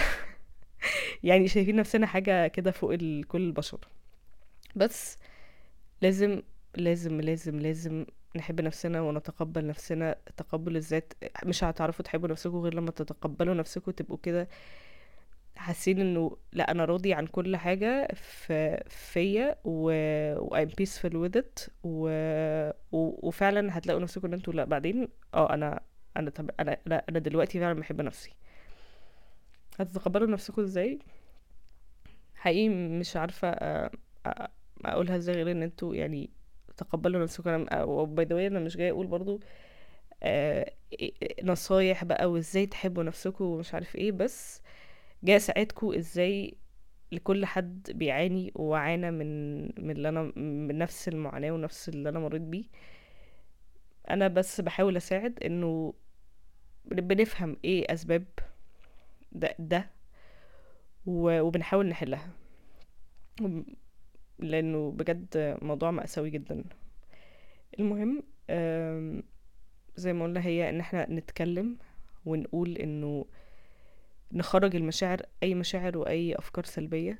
يعني 1.23 1.47
شايفين 1.47 1.75
نفسنا 1.75 2.07
حاجة 2.07 2.47
كده 2.47 2.71
فوق. 2.71 2.95
كل 3.27 3.41
البشر. 3.41 3.79
بس 4.75 5.17
لازم 6.01 6.41
لازم 6.75 7.21
لازم 7.21 7.59
لازم 7.59 8.05
نحب 8.35 8.61
نفسنا 8.61 9.01
ونتقبل 9.01 9.67
نفسنا. 9.67 10.15
تقبل 10.37 10.77
الذات 10.77 11.13
مش 11.45 11.63
هتعرفوا 11.63 12.05
تحبوا 12.05 12.27
نفسكم 12.29 12.57
غير 12.59 12.73
لما 12.73 12.91
تتقبلوا 12.91 13.53
نفسكم 13.53 13.91
تبقوا 13.91 14.17
كده 14.23 14.47
حاسين 15.55 15.99
إنه 16.01 16.37
لأ 16.53 16.71
أنا 16.71 16.85
راضي 16.85 17.13
عن 17.13 17.27
كل 17.27 17.57
حاجة 17.57 18.07
في 18.15 18.83
فيا 18.89 19.55
و 19.63 19.91
I'm 20.65 20.69
peaceful 20.69 21.11
with 21.13 21.37
it. 21.41 21.69
و... 21.83 22.07
و... 22.91 23.27
وفعلا 23.27 23.77
هتلاقوا 23.77 24.01
نفسكم 24.01 24.27
إن 24.27 24.33
أنتوا 24.33 24.53
لأ 24.53 24.65
بعدين 24.65 25.07
آه 25.33 25.53
أنا 25.53 25.79
أنا 26.17 26.29
طب 26.29 26.49
أنا 26.59 26.77
لأ 26.85 27.05
أنا 27.09 27.19
دلوقتي 27.19 27.59
فعلا 27.59 27.79
بحب 27.79 28.01
نفسي. 28.01 28.33
هتتقبلوا 29.79 30.27
نفسكم 30.27 30.61
إزاي؟ 30.61 30.99
حقيقي 32.35 32.69
مش 32.69 33.15
عارفة 33.17 33.51
أ- 33.53 33.89
أ- 34.27 34.47
أقولها 34.85 35.15
إزاي 35.17 35.35
غير 35.35 35.51
إن 35.51 35.63
أنتوا 35.63 35.95
يعني 35.95 36.29
تقبلوا 36.77 37.23
نفسكم. 37.23 37.49
أنا 37.49 37.83
وباي 37.83 38.25
ذا 38.25 38.47
أنا 38.47 38.59
مش 38.59 38.77
جاي 38.77 38.91
أقول 38.91 39.07
برضو 39.07 39.39
آه، 40.23 40.73
إيه- 40.95 41.11
إيه- 41.23 41.43
نصايح 41.45 42.03
بقى 42.03 42.31
وإزاي 42.31 42.65
تحبوا 42.65 43.03
نفسكم 43.03 43.45
ومش 43.45 43.73
عارف 43.73 43.95
إيه 43.95 44.11
بس 44.11 44.61
جاي 45.23 45.35
أساعدكم 45.35 45.93
إزاي 45.93 46.57
لكل 47.11 47.45
حد 47.45 47.91
بيعاني 47.95 48.51
وعانى 48.55 49.11
من 49.11 49.61
من 49.85 49.91
اللي 49.91 50.09
أنا 50.09 50.21
من 50.35 50.77
نفس 50.77 51.07
المعاناة 51.07 51.51
ونفس 51.51 51.89
اللي 51.89 52.09
أنا 52.09 52.19
مريت 52.19 52.41
بيه. 52.41 52.65
أنا 54.09 54.27
بس 54.27 54.61
بحاول 54.61 54.97
أساعد 54.97 55.39
إنه 55.45 55.93
بنفهم 56.85 57.57
إيه 57.65 57.93
أسباب 57.93 58.25
ده, 59.33 59.55
ده 59.59 59.89
وبنحاول 61.05 61.87
نحلها 61.87 62.29
لأنه 64.39 64.91
بجد 64.91 65.57
موضوع 65.61 65.91
مأساوي 65.91 66.29
جدا 66.29 66.63
المهم 67.79 68.23
زي 69.95 70.13
ما 70.13 70.23
قلنا 70.23 70.45
هي 70.45 70.69
إن 70.69 70.79
إحنا 70.79 71.09
نتكلم 71.11 71.77
ونقول 72.25 72.77
إنه 72.77 73.25
نخرج 74.31 74.75
المشاعر 74.75 75.21
أي 75.43 75.55
مشاعر 75.55 75.97
وأي 75.97 76.35
أفكار 76.35 76.65
سلبية 76.65 77.19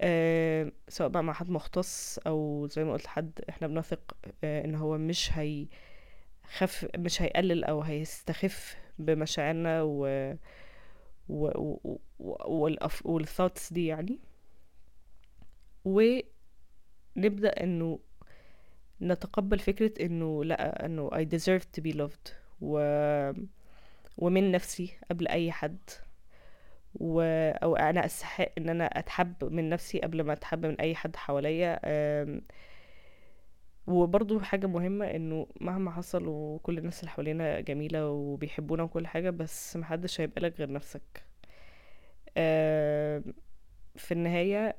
آه 0.00 0.72
سواء 0.88 1.08
بقى 1.08 1.24
مع 1.24 1.32
حد 1.32 1.50
مختص 1.50 2.18
أو 2.18 2.66
زي 2.66 2.84
ما 2.84 2.92
قلت 2.92 3.04
لحد 3.04 3.40
إحنا 3.48 3.66
بنثق 3.66 4.16
آه 4.44 4.64
إن 4.64 4.74
هو 4.74 4.98
مش 4.98 5.30
هيخف 5.32 6.86
مش 6.96 7.22
هيقلل 7.22 7.64
أو 7.64 7.80
هيستخف 7.82 8.76
بمشاعرنا 8.98 9.82
و. 9.82 10.06
والثوتس 13.04 13.72
دي 13.72 13.86
يعني. 13.86 14.18
ونبدأ 15.84 17.62
إنه 17.62 17.98
نتقبل 19.02 19.58
فكرة 19.58 20.06
إنه 20.06 20.44
لأ 20.44 20.84
إنه 20.86 21.10
I 21.10 21.24
deserve 21.24 21.62
to 21.78 21.82
be 21.82 21.92
loved. 21.94 22.32
و... 22.60 22.80
ومن 24.18 24.52
نفسي 24.52 24.92
قبل 25.10 25.28
أي 25.28 25.52
حد. 25.52 25.78
و... 26.94 27.20
أو 27.62 27.76
أنا 27.76 28.04
أستحق 28.04 28.52
إن 28.58 28.68
أنا 28.68 28.84
أتحب 28.84 29.44
من 29.44 29.68
نفسي 29.68 29.98
قبل 30.00 30.22
ما 30.22 30.32
أتحب 30.32 30.66
من 30.66 30.80
أي 30.80 30.94
حد 30.94 31.16
حواليا. 31.16 31.80
وبرضو 33.88 34.40
حاجة 34.40 34.66
مهمة 34.66 35.06
إنه 35.06 35.46
مهما 35.60 35.90
حصل 35.90 36.24
وكل 36.28 36.78
الناس 36.78 37.00
اللي 37.00 37.10
حوالينا 37.10 37.60
جميلة 37.60 38.10
وبيحبونا 38.10 38.82
وكل 38.82 39.06
حاجة 39.06 39.30
بس 39.30 39.76
محدش 39.76 40.20
هيبقى 40.20 40.40
لك 40.40 40.58
غير 40.58 40.72
نفسك. 40.72 41.24
أم، 42.36 43.24
في 43.96 44.12
النهاية 44.12 44.76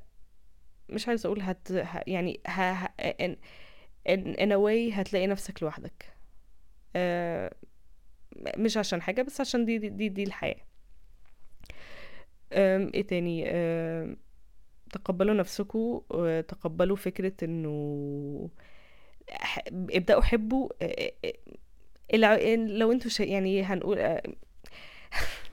مش 0.88 1.08
عايزة 1.08 1.26
أقول 1.26 1.42
هت 1.42 1.68
يعني 2.06 2.40
ه... 2.46 2.60
ه... 2.72 2.86
in... 3.00 3.36
in... 4.08 4.36
in 4.36 4.50
a 4.52 4.56
way 4.66 4.94
هتلاقي 4.98 5.26
نفسك 5.26 5.62
لوحدك. 5.62 6.12
أه، 6.96 7.54
مش 8.56 8.76
عشان 8.76 9.02
حاجة 9.02 9.22
بس 9.22 9.40
عشان 9.40 9.64
دي 9.64 9.78
دي 9.78 9.88
دي, 9.88 10.08
دي 10.08 10.22
الحياة. 10.22 10.60
إيه 12.52 13.02
تاني؟ 13.06 13.50
أم، 13.50 14.16
تقبلوا 14.92 15.34
نفسكم 15.34 16.00
وتقبلوا 16.10 16.96
فكرة 16.96 17.32
إنه 17.44 18.50
ابدأوا 19.68 20.22
حبوا 20.22 20.68
لو 22.14 22.92
أنتوا 22.92 23.10
شا... 23.10 23.22
يعني 23.22 23.62
هنقول 23.62 23.98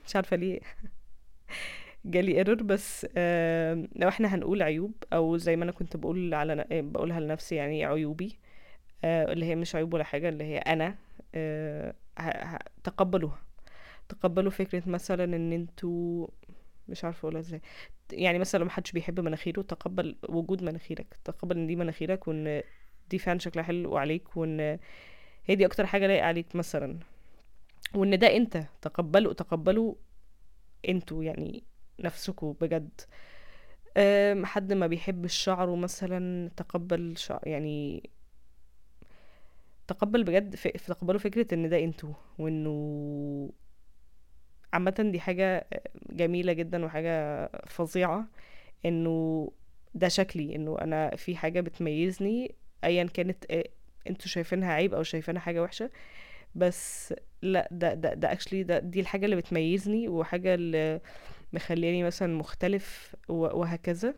مش 0.06 0.16
عارفة 0.16 0.36
ليه 0.36 0.60
جالي 2.04 2.36
ايرور 2.36 2.62
بس 2.62 3.04
لو 3.96 4.08
إحنا 4.08 4.34
هنقول 4.34 4.62
عيوب 4.62 4.92
أو 5.12 5.36
زي 5.36 5.56
ما 5.56 5.64
أنا 5.64 5.72
كنت 5.72 5.96
بقول 5.96 6.34
على 6.34 6.66
بقولها 6.70 7.20
لنفسي 7.20 7.54
يعني 7.54 7.84
عيوبي 7.84 8.38
اللي 9.04 9.46
هي 9.46 9.56
مش 9.56 9.74
عيوب 9.74 9.94
ولا 9.94 10.04
حاجة 10.04 10.28
اللي 10.28 10.44
هي 10.44 10.58
أنا 10.58 10.94
تقبلوها. 12.84 13.38
تقبلوا 14.08 14.50
فكرة 14.50 14.82
مثلا 14.88 15.24
إن 15.24 15.52
أنتوا 15.52 16.26
مش 16.88 17.04
عارفة 17.04 17.20
أقولها 17.20 17.40
إزاي 17.40 17.60
يعني 18.12 18.38
مثلا 18.38 18.60
لو 18.60 18.66
محدش 18.66 18.92
بيحب 18.92 19.20
مناخيره 19.20 19.62
تقبل 19.62 20.16
وجود 20.28 20.62
مناخيرك 20.62 21.06
تقبل 21.24 21.56
إن 21.58 21.66
دي 21.66 21.76
مناخيرك 21.76 22.28
وإن 22.28 22.62
دي 23.10 23.18
فعلا 23.18 23.38
شكلها 23.38 23.64
حلو 23.64 23.96
عليك 23.96 24.36
وإن 24.36 24.78
هي 25.46 25.54
دي 25.54 25.66
أكتر 25.66 25.86
حاجة 25.86 26.06
لايقة 26.06 26.26
عليك 26.26 26.56
مثلا. 26.56 26.98
وإن 27.94 28.18
ده 28.18 28.36
أنت 28.36 28.64
تقبلوا 28.82 29.32
تقبلوا 29.32 29.94
أنتوا 30.88 31.24
يعني 31.24 31.62
نفسكوا 32.00 32.54
بجد. 32.60 33.00
حد 34.44 34.72
ما 34.72 34.86
بيحبش 34.86 35.34
شعره 35.34 35.76
مثلا 35.76 36.50
تقبل 36.56 37.16
شعر 37.16 37.40
يعني 37.48 38.10
تقبل 39.86 40.24
بجد 40.24 40.56
ف... 40.56 40.68
تقبلوا 40.68 41.18
فكرة 41.20 41.54
إن 41.54 41.68
ده 41.68 41.84
أنتوا 41.84 42.12
وإنه 42.38 43.50
عامة 44.72 45.10
دي 45.12 45.20
حاجة 45.20 45.66
جميلة 46.10 46.52
جدا 46.52 46.84
وحاجة 46.84 47.46
فظيعة 47.66 48.28
إنه 48.86 49.50
ده 49.94 50.08
شكلي 50.08 50.56
إنه 50.56 50.78
أنا 50.80 51.16
في 51.16 51.36
حاجة 51.36 51.60
بتميزني 51.60 52.54
ايا 52.84 53.04
كانت 53.04 53.44
آه، 53.50 53.64
أنتوا 54.10 54.26
شايفينها 54.26 54.72
عيب 54.72 54.94
أو 54.94 55.02
شايفينها 55.02 55.40
حاجة 55.40 55.62
وحشة 55.62 55.90
بس 56.54 57.14
لا 57.42 57.68
ده 57.72 57.94
ده 57.94 58.14
ده 58.14 58.34
actually 58.34 58.54
ده 58.54 58.78
دي 58.78 59.00
الحاجة 59.00 59.24
اللي 59.24 59.36
بتميزني 59.36 60.08
وحاجة 60.08 60.54
اللي 60.54 61.00
مخلياني 61.52 62.04
مثلا 62.04 62.36
مختلف 62.36 63.16
وهكذا. 63.28 64.14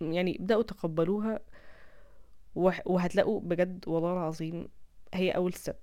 يعني 0.00 0.36
ابدأوا 0.40 0.62
تقبلوها 0.62 1.40
وهتلاقوا 2.54 3.40
بجد 3.40 3.84
والله 3.88 4.12
العظيم 4.12 4.68
هي 5.14 5.30
أول 5.30 5.54
step 5.54 5.74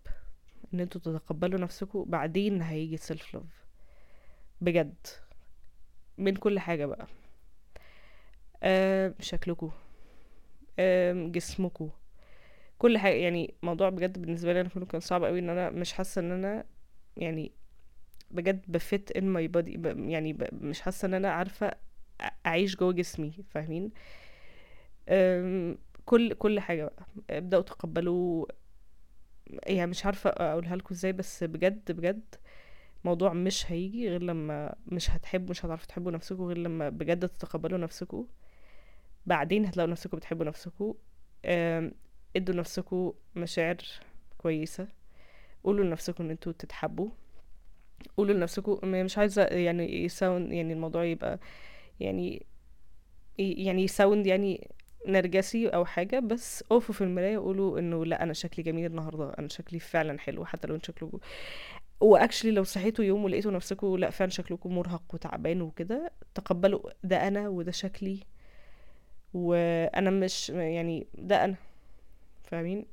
إن 0.73 0.79
أنتوا 0.79 1.01
تتقبلوا 1.01 1.59
نفسكم 1.59 2.03
بعدين 2.07 2.61
هيجي 2.61 2.95
ال 2.95 3.03
self 3.03 3.33
love 3.33 3.65
بجد. 4.61 4.95
من 6.17 6.35
كل 6.35 6.59
حاجة 6.59 6.85
بقى. 6.85 7.07
أه 8.63 9.13
شكلكم. 9.19 9.71
جسمكم 11.31 11.89
كل 12.77 12.97
حاجة 12.97 13.13
يعني 13.15 13.53
موضوع 13.63 13.89
بجد 13.89 14.21
بالنسبة 14.21 14.53
لي 14.53 14.61
أنا 14.61 14.69
كله 14.69 14.85
كان 14.85 15.01
صعب 15.01 15.23
قوي 15.23 15.39
إن 15.39 15.49
أنا 15.49 15.69
مش 15.69 15.93
حاسة 15.93 16.19
إن 16.21 16.31
أنا 16.31 16.65
يعني 17.17 17.51
بجد 18.31 18.61
بفت 18.67 19.11
ان 19.17 19.23
ماي 19.25 19.47
بودي 19.47 19.81
يعني 20.11 20.33
ب... 20.33 20.47
مش 20.63 20.81
حاسة 20.81 21.05
إن 21.05 21.13
أنا 21.13 21.31
عارفة 21.31 21.71
أ- 22.23 22.25
أعيش 22.45 22.75
جوه 22.75 22.93
جسمي 22.93 23.31
فاهمين؟ 23.49 23.91
كل 26.05 26.33
كل 26.33 26.59
حاجة 26.59 26.83
بقى. 26.85 27.05
ابدأوا 27.29 27.61
تقبلوا 27.61 28.45
يعني 29.67 29.91
مش 29.91 30.05
عارفة 30.05 30.29
أقولها 30.29 30.75
لكم 30.75 30.95
إزاي 30.95 31.13
بس 31.13 31.43
بجد 31.43 31.91
بجد 31.91 32.35
موضوع 33.05 33.33
مش 33.33 33.71
هيجي 33.71 34.09
غير 34.09 34.21
لما 34.23 34.75
مش 34.87 35.09
هتحبوا 35.11 35.49
مش 35.49 35.65
هتعرفوا 35.65 35.87
تحبوا 35.87 36.11
نفسكم 36.11 36.43
غير 36.43 36.57
لما 36.57 36.89
بجد 36.89 37.29
تتقبلوا 37.29 37.77
نفسكم 37.77 38.27
بعدين 39.25 39.65
هتلاقوا 39.65 39.91
نفسكم 39.91 40.17
بتحبوا 40.17 40.45
نفسكم. 40.45 40.93
ادوا 42.35 42.55
نفسكم 42.55 43.13
مشاعر 43.35 43.77
كويسة. 44.37 44.87
قولوا 45.63 45.85
لنفسكم 45.85 46.23
إن 46.23 46.29
أنتوا 46.29 46.51
تتحبوا. 46.51 47.09
قولوا 48.17 48.33
لنفسكم 48.35 48.79
مش 48.91 49.17
عايزة 49.17 49.43
يعني 49.43 50.03
يساوند 50.03 50.53
يعني 50.53 50.73
الموضوع 50.73 51.03
يبقى 51.03 51.39
يعني 51.99 52.45
يعني 53.37 53.83
يساوند 53.83 54.27
يعني 54.27 54.69
نرجسي 55.07 55.67
أو 55.67 55.85
حاجة 55.85 56.19
بس 56.19 56.63
اقفوا 56.71 56.95
في 56.95 57.01
المراية 57.03 57.37
وقولوا 57.37 57.79
إنه 57.79 58.05
لأ 58.05 58.23
أنا 58.23 58.33
شكلي 58.33 58.63
جميل 58.63 58.85
النهاردة. 58.85 59.29
أنا 59.39 59.47
شكلي 59.47 59.79
فعلا 59.79 60.19
حلو 60.19 60.45
حتى 60.45 60.67
لو 60.67 60.79
شكلكم 60.83 61.19
واكشلي 62.01 62.51
لو 62.51 62.63
صحيتوا 62.63 63.05
يوم 63.05 63.23
ولقيتوا 63.23 63.51
نفسكم 63.51 63.95
لأ 63.97 64.09
فعلا 64.09 64.31
شكلكم 64.31 64.75
مرهق 64.75 65.03
وتعبان 65.13 65.61
وكده 65.61 66.11
تقبلوا 66.35 66.89
ده 67.03 67.27
أنا 67.27 67.47
وده 67.49 67.71
شكلي. 67.71 68.19
وأنا 69.33 70.09
مش 70.09 70.49
يعني 70.49 71.07
ده 71.17 71.43
أنا 71.45 71.55
فاهمين 72.43 72.85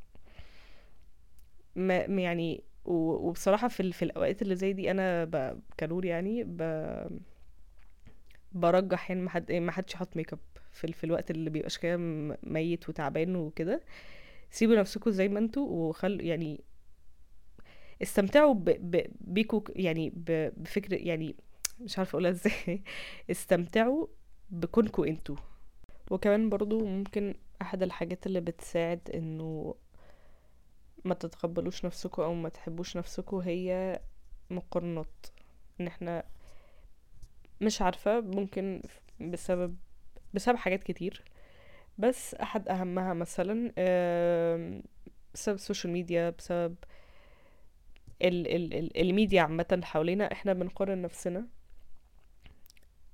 ما 1.76 1.96
يعني 1.96 2.64
و- 2.84 3.28
وبصراحة 3.28 3.68
في 3.68 3.92
في 3.92 4.04
الأوقات 4.04 4.42
اللي 4.42 4.56
زي 4.56 4.72
دي 4.72 4.90
أنا 4.90 5.24
ب... 5.24 5.60
كنور 5.80 6.04
يعني 6.04 6.44
ب... 6.44 6.62
برجح 8.52 9.10
يعني 9.10 9.22
ما 9.22 9.30
حد 9.30 9.52
ما 9.52 9.72
حدش 9.72 9.94
يحط 9.94 10.16
make 10.16 10.32
up 10.32 10.38
في. 10.72 10.92
في 10.92 11.04
الوقت 11.04 11.30
اللي 11.30 11.50
بيبقاش 11.50 11.78
كده 11.78 11.96
ميت 12.42 12.88
وتعبان 12.88 13.36
وكده 13.36 13.80
سيبوا 14.50 14.76
نفسكم 14.76 15.10
زي 15.10 15.28
ما 15.28 15.38
أنتوا 15.38 15.68
وخلوا 15.68 16.22
يعني 16.22 16.60
استمتعوا 18.02 18.54
ب... 18.54 18.64
ب... 18.64 19.06
بيكوا 19.20 19.60
يعني 19.76 20.10
ب... 20.16 20.52
يعني 20.90 21.36
مش 21.80 21.98
عارفة 21.98 22.10
أقولها 22.10 22.30
إزاي 22.36 22.82
استمتعوا 23.30 24.06
بكونكوا 24.50 25.06
أنتوا 25.06 25.36
وكمان 26.10 26.48
برضو 26.50 26.86
ممكن 26.86 27.34
أحد 27.62 27.82
الحاجات 27.82 28.26
اللي 28.26 28.40
بتساعد 28.40 29.10
إنه 29.14 29.74
ما 31.04 31.14
تتقبلوش 31.14 31.84
نفسكم 31.84 32.22
أو 32.22 32.34
ما 32.34 32.48
تحبوش 32.48 32.96
نفسكم 32.96 33.36
هي 33.36 34.00
مقارنات. 34.50 35.26
إن 35.80 35.86
إحنا 35.86 36.24
مش 37.60 37.82
عارفة 37.82 38.20
ممكن 38.20 38.82
بسبب 39.20 39.76
بسبب 40.34 40.56
حاجات 40.56 40.82
كتير. 40.82 41.24
بس 41.98 42.34
أحد 42.34 42.68
أهمها 42.68 43.14
مثلا 43.14 43.72
بسبب 45.34 45.54
ال 45.54 45.59
social 45.59 45.92
media 45.92 46.30
بسبب 46.30 46.76
ال 48.22 48.46
ال 48.74 49.00
الميديا 49.00 49.42
عامة 49.42 49.80
حوالينا 49.84 50.32
إحنا 50.32 50.52
بنقارن 50.52 51.02
نفسنا 51.02 51.46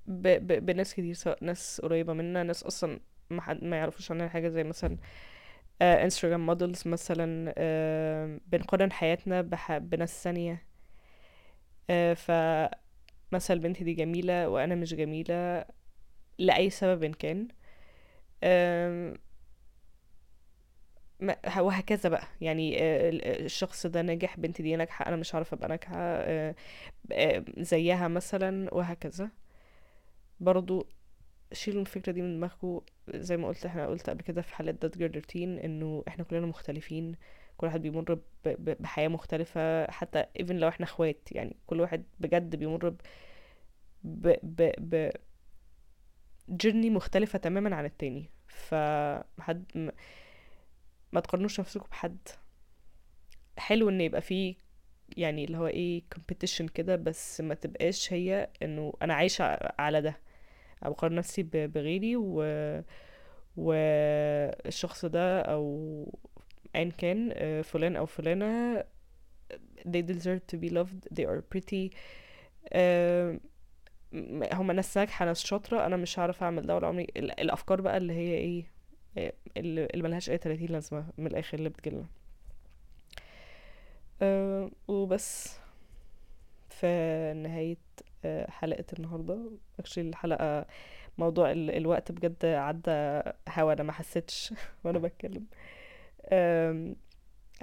ب 0.07 0.27
ب 0.27 0.65
بناس 0.65 0.93
كتير 0.93 1.13
سواء 1.13 1.37
ناس 1.43 1.81
قريبة 1.81 2.13
منا 2.13 2.43
ناس 2.43 2.63
أصلا 2.63 2.99
ما 3.29 3.41
حد 3.41 3.63
ما 3.63 3.77
يعرفوش 3.77 4.11
عننا 4.11 4.29
حاجة 4.29 4.47
زي 4.49 4.63
مثلا 4.63 4.97
إنستغرام 5.81 6.45
models 6.45 6.87
مثلا 6.87 7.53
آه، 7.57 8.39
بنقارن 8.47 8.91
حياتنا 8.91 9.41
بح 9.41 9.77
بناس 9.77 10.23
ثانية. 10.23 10.63
آه، 11.89 12.13
فمثلا 12.13 13.59
بنتي 13.61 13.83
دي 13.83 13.93
جميلة 13.93 14.49
وأنا 14.49 14.75
مش 14.75 14.93
جميلة 14.93 15.65
لأي 16.39 16.69
سبب 16.69 17.03
إن 17.03 17.13
كان. 17.13 17.47
ما- 21.19 21.59
وهكذا 21.59 22.09
بقى. 22.09 22.27
يعني 22.41 22.77
آه، 22.83 23.09
ال- 23.09 23.45
الشخص 23.45 23.85
ده 23.87 24.01
ناجح 24.01 24.39
بنتي 24.39 24.63
دي 24.63 24.75
ناجحة 24.75 25.07
أنا 25.07 25.15
مش 25.15 25.35
عارفة 25.35 25.55
أبقى 25.55 25.67
ناجحة 25.69 25.95
آه، 25.97 26.55
آه، 27.11 27.45
زيها 27.57 28.07
مثلا 28.07 28.73
وهكذا. 28.73 29.29
برضو 30.39 30.87
شيلوا 31.53 31.81
الفكرة 31.81 32.11
دي 32.11 32.21
من 32.21 32.35
دماغكم 32.37 32.81
زي 33.15 33.37
ما 33.37 33.47
قلت 33.47 33.65
إحنا 33.65 33.87
قلت 33.87 34.09
قبل 34.09 34.21
كده 34.21 34.41
في 34.41 34.55
حلقة 34.55 34.71
دات 34.71 34.97
جيرل 34.97 35.15
روتين 35.15 35.59
انه 35.59 36.03
إحنا 36.07 36.23
كلنا 36.23 36.45
مختلفين. 36.45 37.15
كل 37.57 37.67
واحد 37.67 37.81
بيمر 37.81 38.19
بحياة 38.45 39.07
مختلفة. 39.07 39.91
حتى 39.91 40.23
even 40.39 40.51
لو 40.51 40.67
إحنا 40.67 40.85
اخوات 40.85 41.29
يعني 41.31 41.55
كل 41.67 41.81
واحد 41.81 42.03
بجد 42.19 42.55
بيمر 42.55 42.89
ب 42.89 42.97
ب 44.03 44.35
ب, 44.43 44.71
ب 44.79 45.11
جيرني 46.49 46.89
مختلفة 46.89 47.39
تماما 47.39 47.75
عن 47.75 47.85
التاني. 47.85 48.29
فحد 48.47 49.65
ما, 49.75 49.91
ما 51.11 51.19
تقارنوش 51.19 51.59
نفسكم 51.59 51.85
بحد. 51.91 52.17
حلو 53.57 53.89
إن 53.89 54.01
يبقى 54.01 54.21
فيه 54.21 54.55
يعني 55.17 55.45
اللي 55.45 55.57
هو 55.57 55.67
إيه 55.67 56.03
competition 56.15 56.65
كده 56.73 56.95
بس 56.95 57.41
ما 57.41 57.53
تبقاش 57.53 58.13
هي 58.13 58.49
إنه 58.63 58.93
أنا 59.01 59.13
عايشة 59.13 59.43
على 59.79 60.01
ده. 60.01 60.26
أو 60.85 60.91
بقارن 60.93 61.15
نفسي 61.15 61.43
بغيري 61.43 62.15
و 62.15 62.43
والشخص 63.57 65.05
ده 65.05 65.41
أو 65.41 66.13
ايا 66.75 66.89
كان 66.97 67.29
آه، 67.33 67.61
فلان 67.61 67.95
أو 67.95 68.05
فلانة 68.05 68.83
they 69.87 70.01
deserve 70.11 70.41
to 70.53 70.57
be 70.59 70.69
loved 70.69 71.17
they 71.19 71.23
are 71.25 71.41
pretty 71.55 71.95
آه، 72.73 73.39
هما 74.53 74.73
ناس 74.73 74.97
ناجحة 74.97 75.25
ناس 75.25 75.45
شاطرة 75.45 75.85
أنا 75.85 75.97
مش 75.97 76.19
هعرف 76.19 76.43
أعمل 76.43 76.65
ده 76.67 76.75
ولا 76.75 76.87
عمري. 76.87 77.07
ال- 77.17 77.39
الأفكار 77.39 77.81
بقى 77.81 77.97
اللي 77.97 78.13
هي 78.13 78.33
إيه 78.37 78.71
آه، 79.17 79.33
اللي 79.57 79.87
ملهاش 79.95 80.29
أي 80.29 80.37
30 80.37 80.67
لازمة 80.67 81.05
من 81.17 81.27
الآخر 81.27 81.57
اللي 81.57 81.69
بتجيلنا. 81.69 82.05
وبس. 84.87 85.57
في 86.69 86.87
نهاية 87.43 87.77
آه، 87.77 88.06
حلقة 88.49 88.85
النهاردة. 88.99 89.49
Actually 89.81 89.97
الحلقة 89.97 90.65
موضوع 91.17 91.51
ال- 91.51 91.71
الوقت 91.71 92.11
بجد 92.11 92.45
عدى 92.45 93.21
هوا 93.49 93.73
أنا 93.73 93.83
ما 93.83 93.91
حسيتش 93.91 94.53
وأنا 94.83 94.99
بتكلم. 94.99 95.45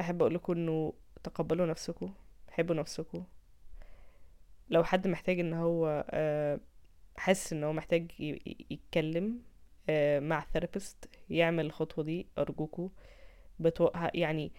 أحب 0.01 0.23
أقول 0.23 0.35
لكم 0.35 0.53
إنه 0.53 0.93
تقبلوا 1.25 1.67
نفسكم 1.67 2.13
حبوا 2.51 2.75
نفسكم. 2.75 3.25
لو 4.71 4.85
حد 4.85 5.09
محتاج 5.09 5.41
إن 5.41 5.53
هو 5.55 6.05
آه، 6.11 6.61
حاسس 7.17 7.53
إن 7.53 7.65
هو 7.65 7.73
محتاج 7.73 8.11
يتكلم 8.71 9.43
آه، 9.89 10.21
مع 10.21 10.45
therapist 10.53 11.09
يعمل 11.31 11.67
الخطوة 11.67 12.05
دي 12.05 12.27
ارجوكوا 12.39 12.89
بتو... 13.61 13.91
يعني 14.15 14.53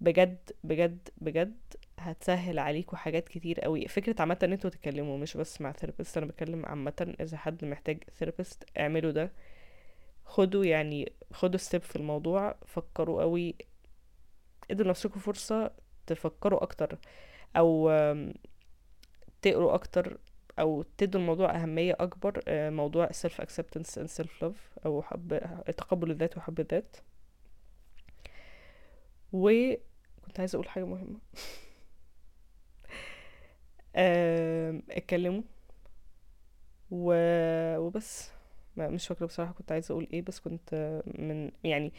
بجد 0.00 0.50
بجد 0.64 1.08
بجد 1.18 1.56
هتسهل 1.98 2.58
عليكم 2.58 2.96
حاجات 2.96 3.28
كتير 3.28 3.60
قوي. 3.60 3.88
فكرة 3.88 4.14
عامة 4.20 4.38
إن 4.42 4.52
أنتوا 4.52 4.70
تتكلموا 4.70 5.18
مش 5.18 5.36
بس 5.36 5.60
مع 5.60 5.72
therapist 5.72 6.16
أنا 6.16 6.26
بتكلم 6.26 6.66
عامة 6.66 7.14
إذا 7.20 7.36
حد 7.36 7.64
محتاج 7.64 8.04
therapist 8.18 8.64
اعملوا 8.78 9.10
ده. 9.12 9.32
خدوا 10.24 10.64
يعني 10.64 11.12
خدوا 11.32 11.58
step 11.58 11.82
في 11.82 11.96
الموضوع 11.96 12.54
فكروا 12.66 13.22
قوي 13.22 13.54
ادوا 14.70 14.84
لنفسكم 14.84 15.20
فرصة 15.20 15.70
تفكروا 16.06 16.62
أكتر 16.62 16.98
أو 17.56 17.90
تقروا 19.42 19.74
أكتر 19.74 20.18
أو 20.58 20.82
تدوا 20.98 21.20
الموضوع 21.20 21.56
أهمية 21.62 21.96
أكبر 22.00 22.42
موضوع 22.70 23.08
self 23.08 23.40
acceptance 23.42 23.98
and 24.02 24.08
self 24.22 24.42
love 24.44 24.84
أو 24.86 25.02
حب 25.02 25.40
تقبل 25.76 26.10
الذات 26.10 26.36
وحب 26.36 26.60
الذات. 26.60 26.96
وكنت 29.32 30.40
عايزة 30.40 30.56
أقول 30.56 30.68
حاجة 30.68 30.84
مهمة. 30.84 31.18
آم، 31.18 31.20
اتكلموا. 34.90 35.42
و... 36.90 37.12
وبس. 37.78 38.30
ما- 38.76 38.88
مش 38.88 39.06
فاكرة 39.08 39.26
بصراحة 39.26 39.52
كنت 39.52 39.72
عايزة 39.72 39.92
أقول 39.92 40.08
إيه 40.12 40.22
بس 40.22 40.40
كنت 40.40 40.70
آه، 40.74 41.02
من 41.06 41.50
يعني 41.64 41.92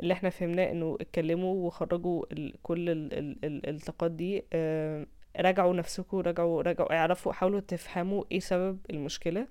اللي 0.00 0.14
إحنا 0.14 0.30
فهمناه 0.30 0.70
إنه 0.70 0.96
اتكلموا 1.00 1.66
وخرجوا 1.66 2.24
ال 2.32 2.54
كل 2.62 2.90
ال 2.90 3.12
ال 3.18 3.44
ال 3.44 3.68
الطاقات 3.76 4.10
دي 4.10 4.44
آه، 4.52 5.06
راجعوا 5.40 5.74
نفسكم 5.74 6.18
راجعوا 6.20 6.62
راجعوا 6.62 6.94
اعرفوا 6.96 7.32
حاولوا 7.32 7.60
تفهموا 7.60 8.24
إيه 8.32 8.40
سبب 8.40 8.78
المشكلة. 8.90 9.46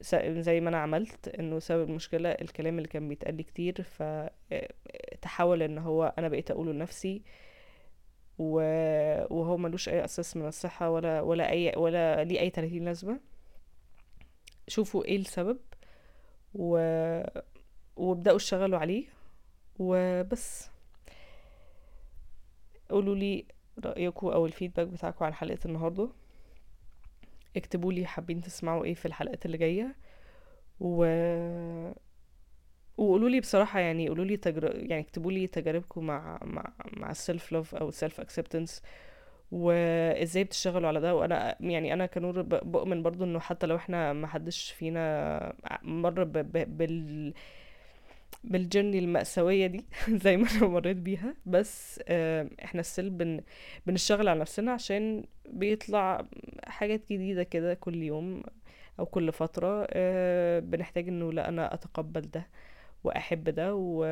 س- 0.00 0.14
زي 0.38 0.60
ما 0.60 0.68
أنا 0.68 0.78
عملت 0.78 1.28
إنه 1.28 1.58
سبب 1.58 1.88
المشكلة 1.90 2.28
الكلام 2.30 2.76
اللي 2.78 2.88
كان 2.88 3.08
بيتقال 3.08 3.42
كتير 3.42 3.82
فتحول 3.82 5.62
إن 5.62 5.78
هو 5.78 6.14
أنا 6.18 6.28
بقيت 6.28 6.50
أقوله 6.50 6.72
لنفسي. 6.72 7.22
وهو 8.38 9.56
ملوش 9.56 9.88
أي 9.88 10.04
أساس 10.04 10.36
من 10.36 10.46
الصحة 10.46 10.90
ولا 10.90 11.20
ولا 11.20 11.50
أي 11.50 11.72
ولا 11.76 12.24
ليه 12.24 12.40
أي 12.40 12.50
30 12.50 12.84
لازمة. 12.84 13.20
شوفوا 14.68 15.04
إيه 15.04 15.16
السبب 15.16 15.58
و... 16.54 16.78
وابدأوا 17.96 18.36
اشتغلوا 18.36 18.78
عليه 18.78 19.04
وبس. 19.78 20.70
قولوا 22.90 23.14
لي 23.14 23.44
رأيكم 23.84 24.26
أو 24.26 24.46
ال 24.46 24.50
feedback 24.50 24.86
بتاعكم 24.86 25.24
عن 25.24 25.34
حلقة 25.34 25.58
النهاردة. 25.64 26.08
اكتبوا 27.56 27.92
لي 27.92 28.06
حابين 28.06 28.40
تسمعوا 28.40 28.84
إيه 28.84 28.94
في 28.94 29.06
الحلقات 29.06 29.46
اللي 29.46 29.58
جاية. 29.58 29.96
و 30.80 31.04
وقولوا 32.98 33.28
لي 33.30 33.40
بصراحة 33.40 33.80
يعني 33.80 34.08
قولوا 34.08 34.26
لي 34.26 34.38
تجر... 34.38 34.76
يعني 34.76 35.00
اكتبوا 35.02 35.32
لي 35.32 35.48
تجاربكم 35.48 36.06
مع 36.06 36.40
مع 36.44 36.72
مع 36.98 37.10
ال 37.10 37.18
self 37.18 37.52
love 37.52 37.74
أو 37.74 37.90
ال 37.90 37.96
self 37.96 38.20
acceptance 38.20 38.82
وإزاي 39.52 40.44
بتشتغلوا 40.44 40.88
على 40.88 41.00
ده. 41.00 41.16
وأنا 41.16 41.56
يعني 41.60 41.92
أنا 41.94 42.06
كنور 42.06 42.42
بؤمن 42.42 43.02
برضو 43.02 43.24
إنه 43.24 43.40
حتى 43.40 43.66
لو 43.66 43.76
إحنا 43.76 44.12
ما 44.12 44.26
حدش 44.26 44.72
فينا 44.72 45.54
مر 45.82 46.24
ب... 46.24 46.32
ب... 46.38 46.78
بال 46.78 47.34
بالجرني 48.44 48.98
المأساوية 48.98 49.66
دي 49.66 49.86
زي 50.24 50.36
ما 50.36 50.46
أنا 50.50 50.66
مريت 50.68 50.96
بيها. 50.96 51.34
بس 51.46 52.00
آه، 52.08 52.48
إحنا 52.64 52.80
السل 52.80 53.10
بن... 53.10 53.40
بنشتغل 53.86 54.28
على 54.28 54.40
نفسنا 54.40 54.72
عشان 54.72 55.24
بيطلع 55.48 56.26
حاجات 56.66 57.12
جديدة 57.12 57.42
كده 57.42 57.74
كل 57.74 58.02
يوم 58.02 58.42
أو 58.98 59.06
كل 59.06 59.32
فترة 59.32 59.86
آه، 59.90 60.60
بنحتاج 60.60 61.08
إنه 61.08 61.32
لا 61.32 61.48
أنا 61.48 61.74
أتقبل 61.74 62.20
ده. 62.20 62.46
وأحب 63.04 63.44
ده 63.48 63.74
و... 63.74 64.06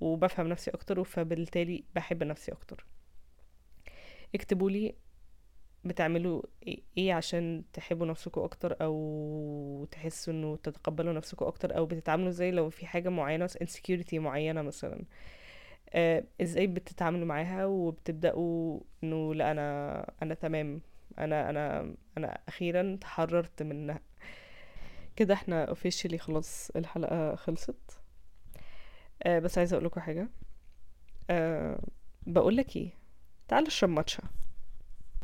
وبفهم 0.00 0.46
نفسي 0.48 0.70
أكتر 0.70 1.04
فبالتالي 1.04 1.84
بحب 1.94 2.22
نفسي 2.22 2.52
أكتر. 2.52 2.86
اكتبوا 4.34 4.70
لي 4.70 4.94
بتعملوا 5.84 6.42
إيه 6.98 7.14
عشان 7.14 7.64
تحبوا 7.72 8.06
نفسكم 8.06 8.40
أكتر 8.40 8.76
أو 8.82 9.86
تحسوا 9.90 10.32
إنه 10.32 10.56
تتقبلوا 10.56 11.12
نفسكم 11.12 11.46
أكتر 11.46 11.76
أو 11.76 11.86
بتتعاملوا 11.86 12.28
إزاي 12.28 12.50
لو 12.50 12.70
في 12.70 12.86
حاجة 12.86 13.08
معينة 13.08 13.46
insecurity 13.48 14.14
معينة 14.14 14.62
مثلا. 14.62 15.04
آه 15.90 16.24
إزاي 16.42 16.66
بتتعاملوا 16.66 17.26
معاها 17.26 17.66
وبتبدأوا 17.66 18.80
إنه 19.04 19.34
لأ 19.34 19.50
أنا 19.50 20.12
أنا 20.22 20.34
تمام 20.34 20.80
أنا 21.18 21.50
أنا 21.50 21.94
أنا 22.18 22.38
أخيرا 22.48 22.96
تحررت 23.00 23.62
منها. 23.62 24.00
كده 25.16 25.34
إحنا 25.34 25.74
officially 25.74 26.16
خلاص 26.16 26.70
الحلقة 26.76 27.34
خلصت. 27.34 27.99
آه 29.22 29.38
بس 29.38 29.58
عايزة 29.58 29.74
أقول 29.74 29.86
لكم 29.86 30.00
حاجة. 30.00 30.28
آه 31.30 31.80
بقول 32.26 32.56
لك 32.56 32.76
إيه؟ 32.76 32.90
تعال 33.48 33.66
اشرب 33.66 33.90
ماتشا. 33.90 34.22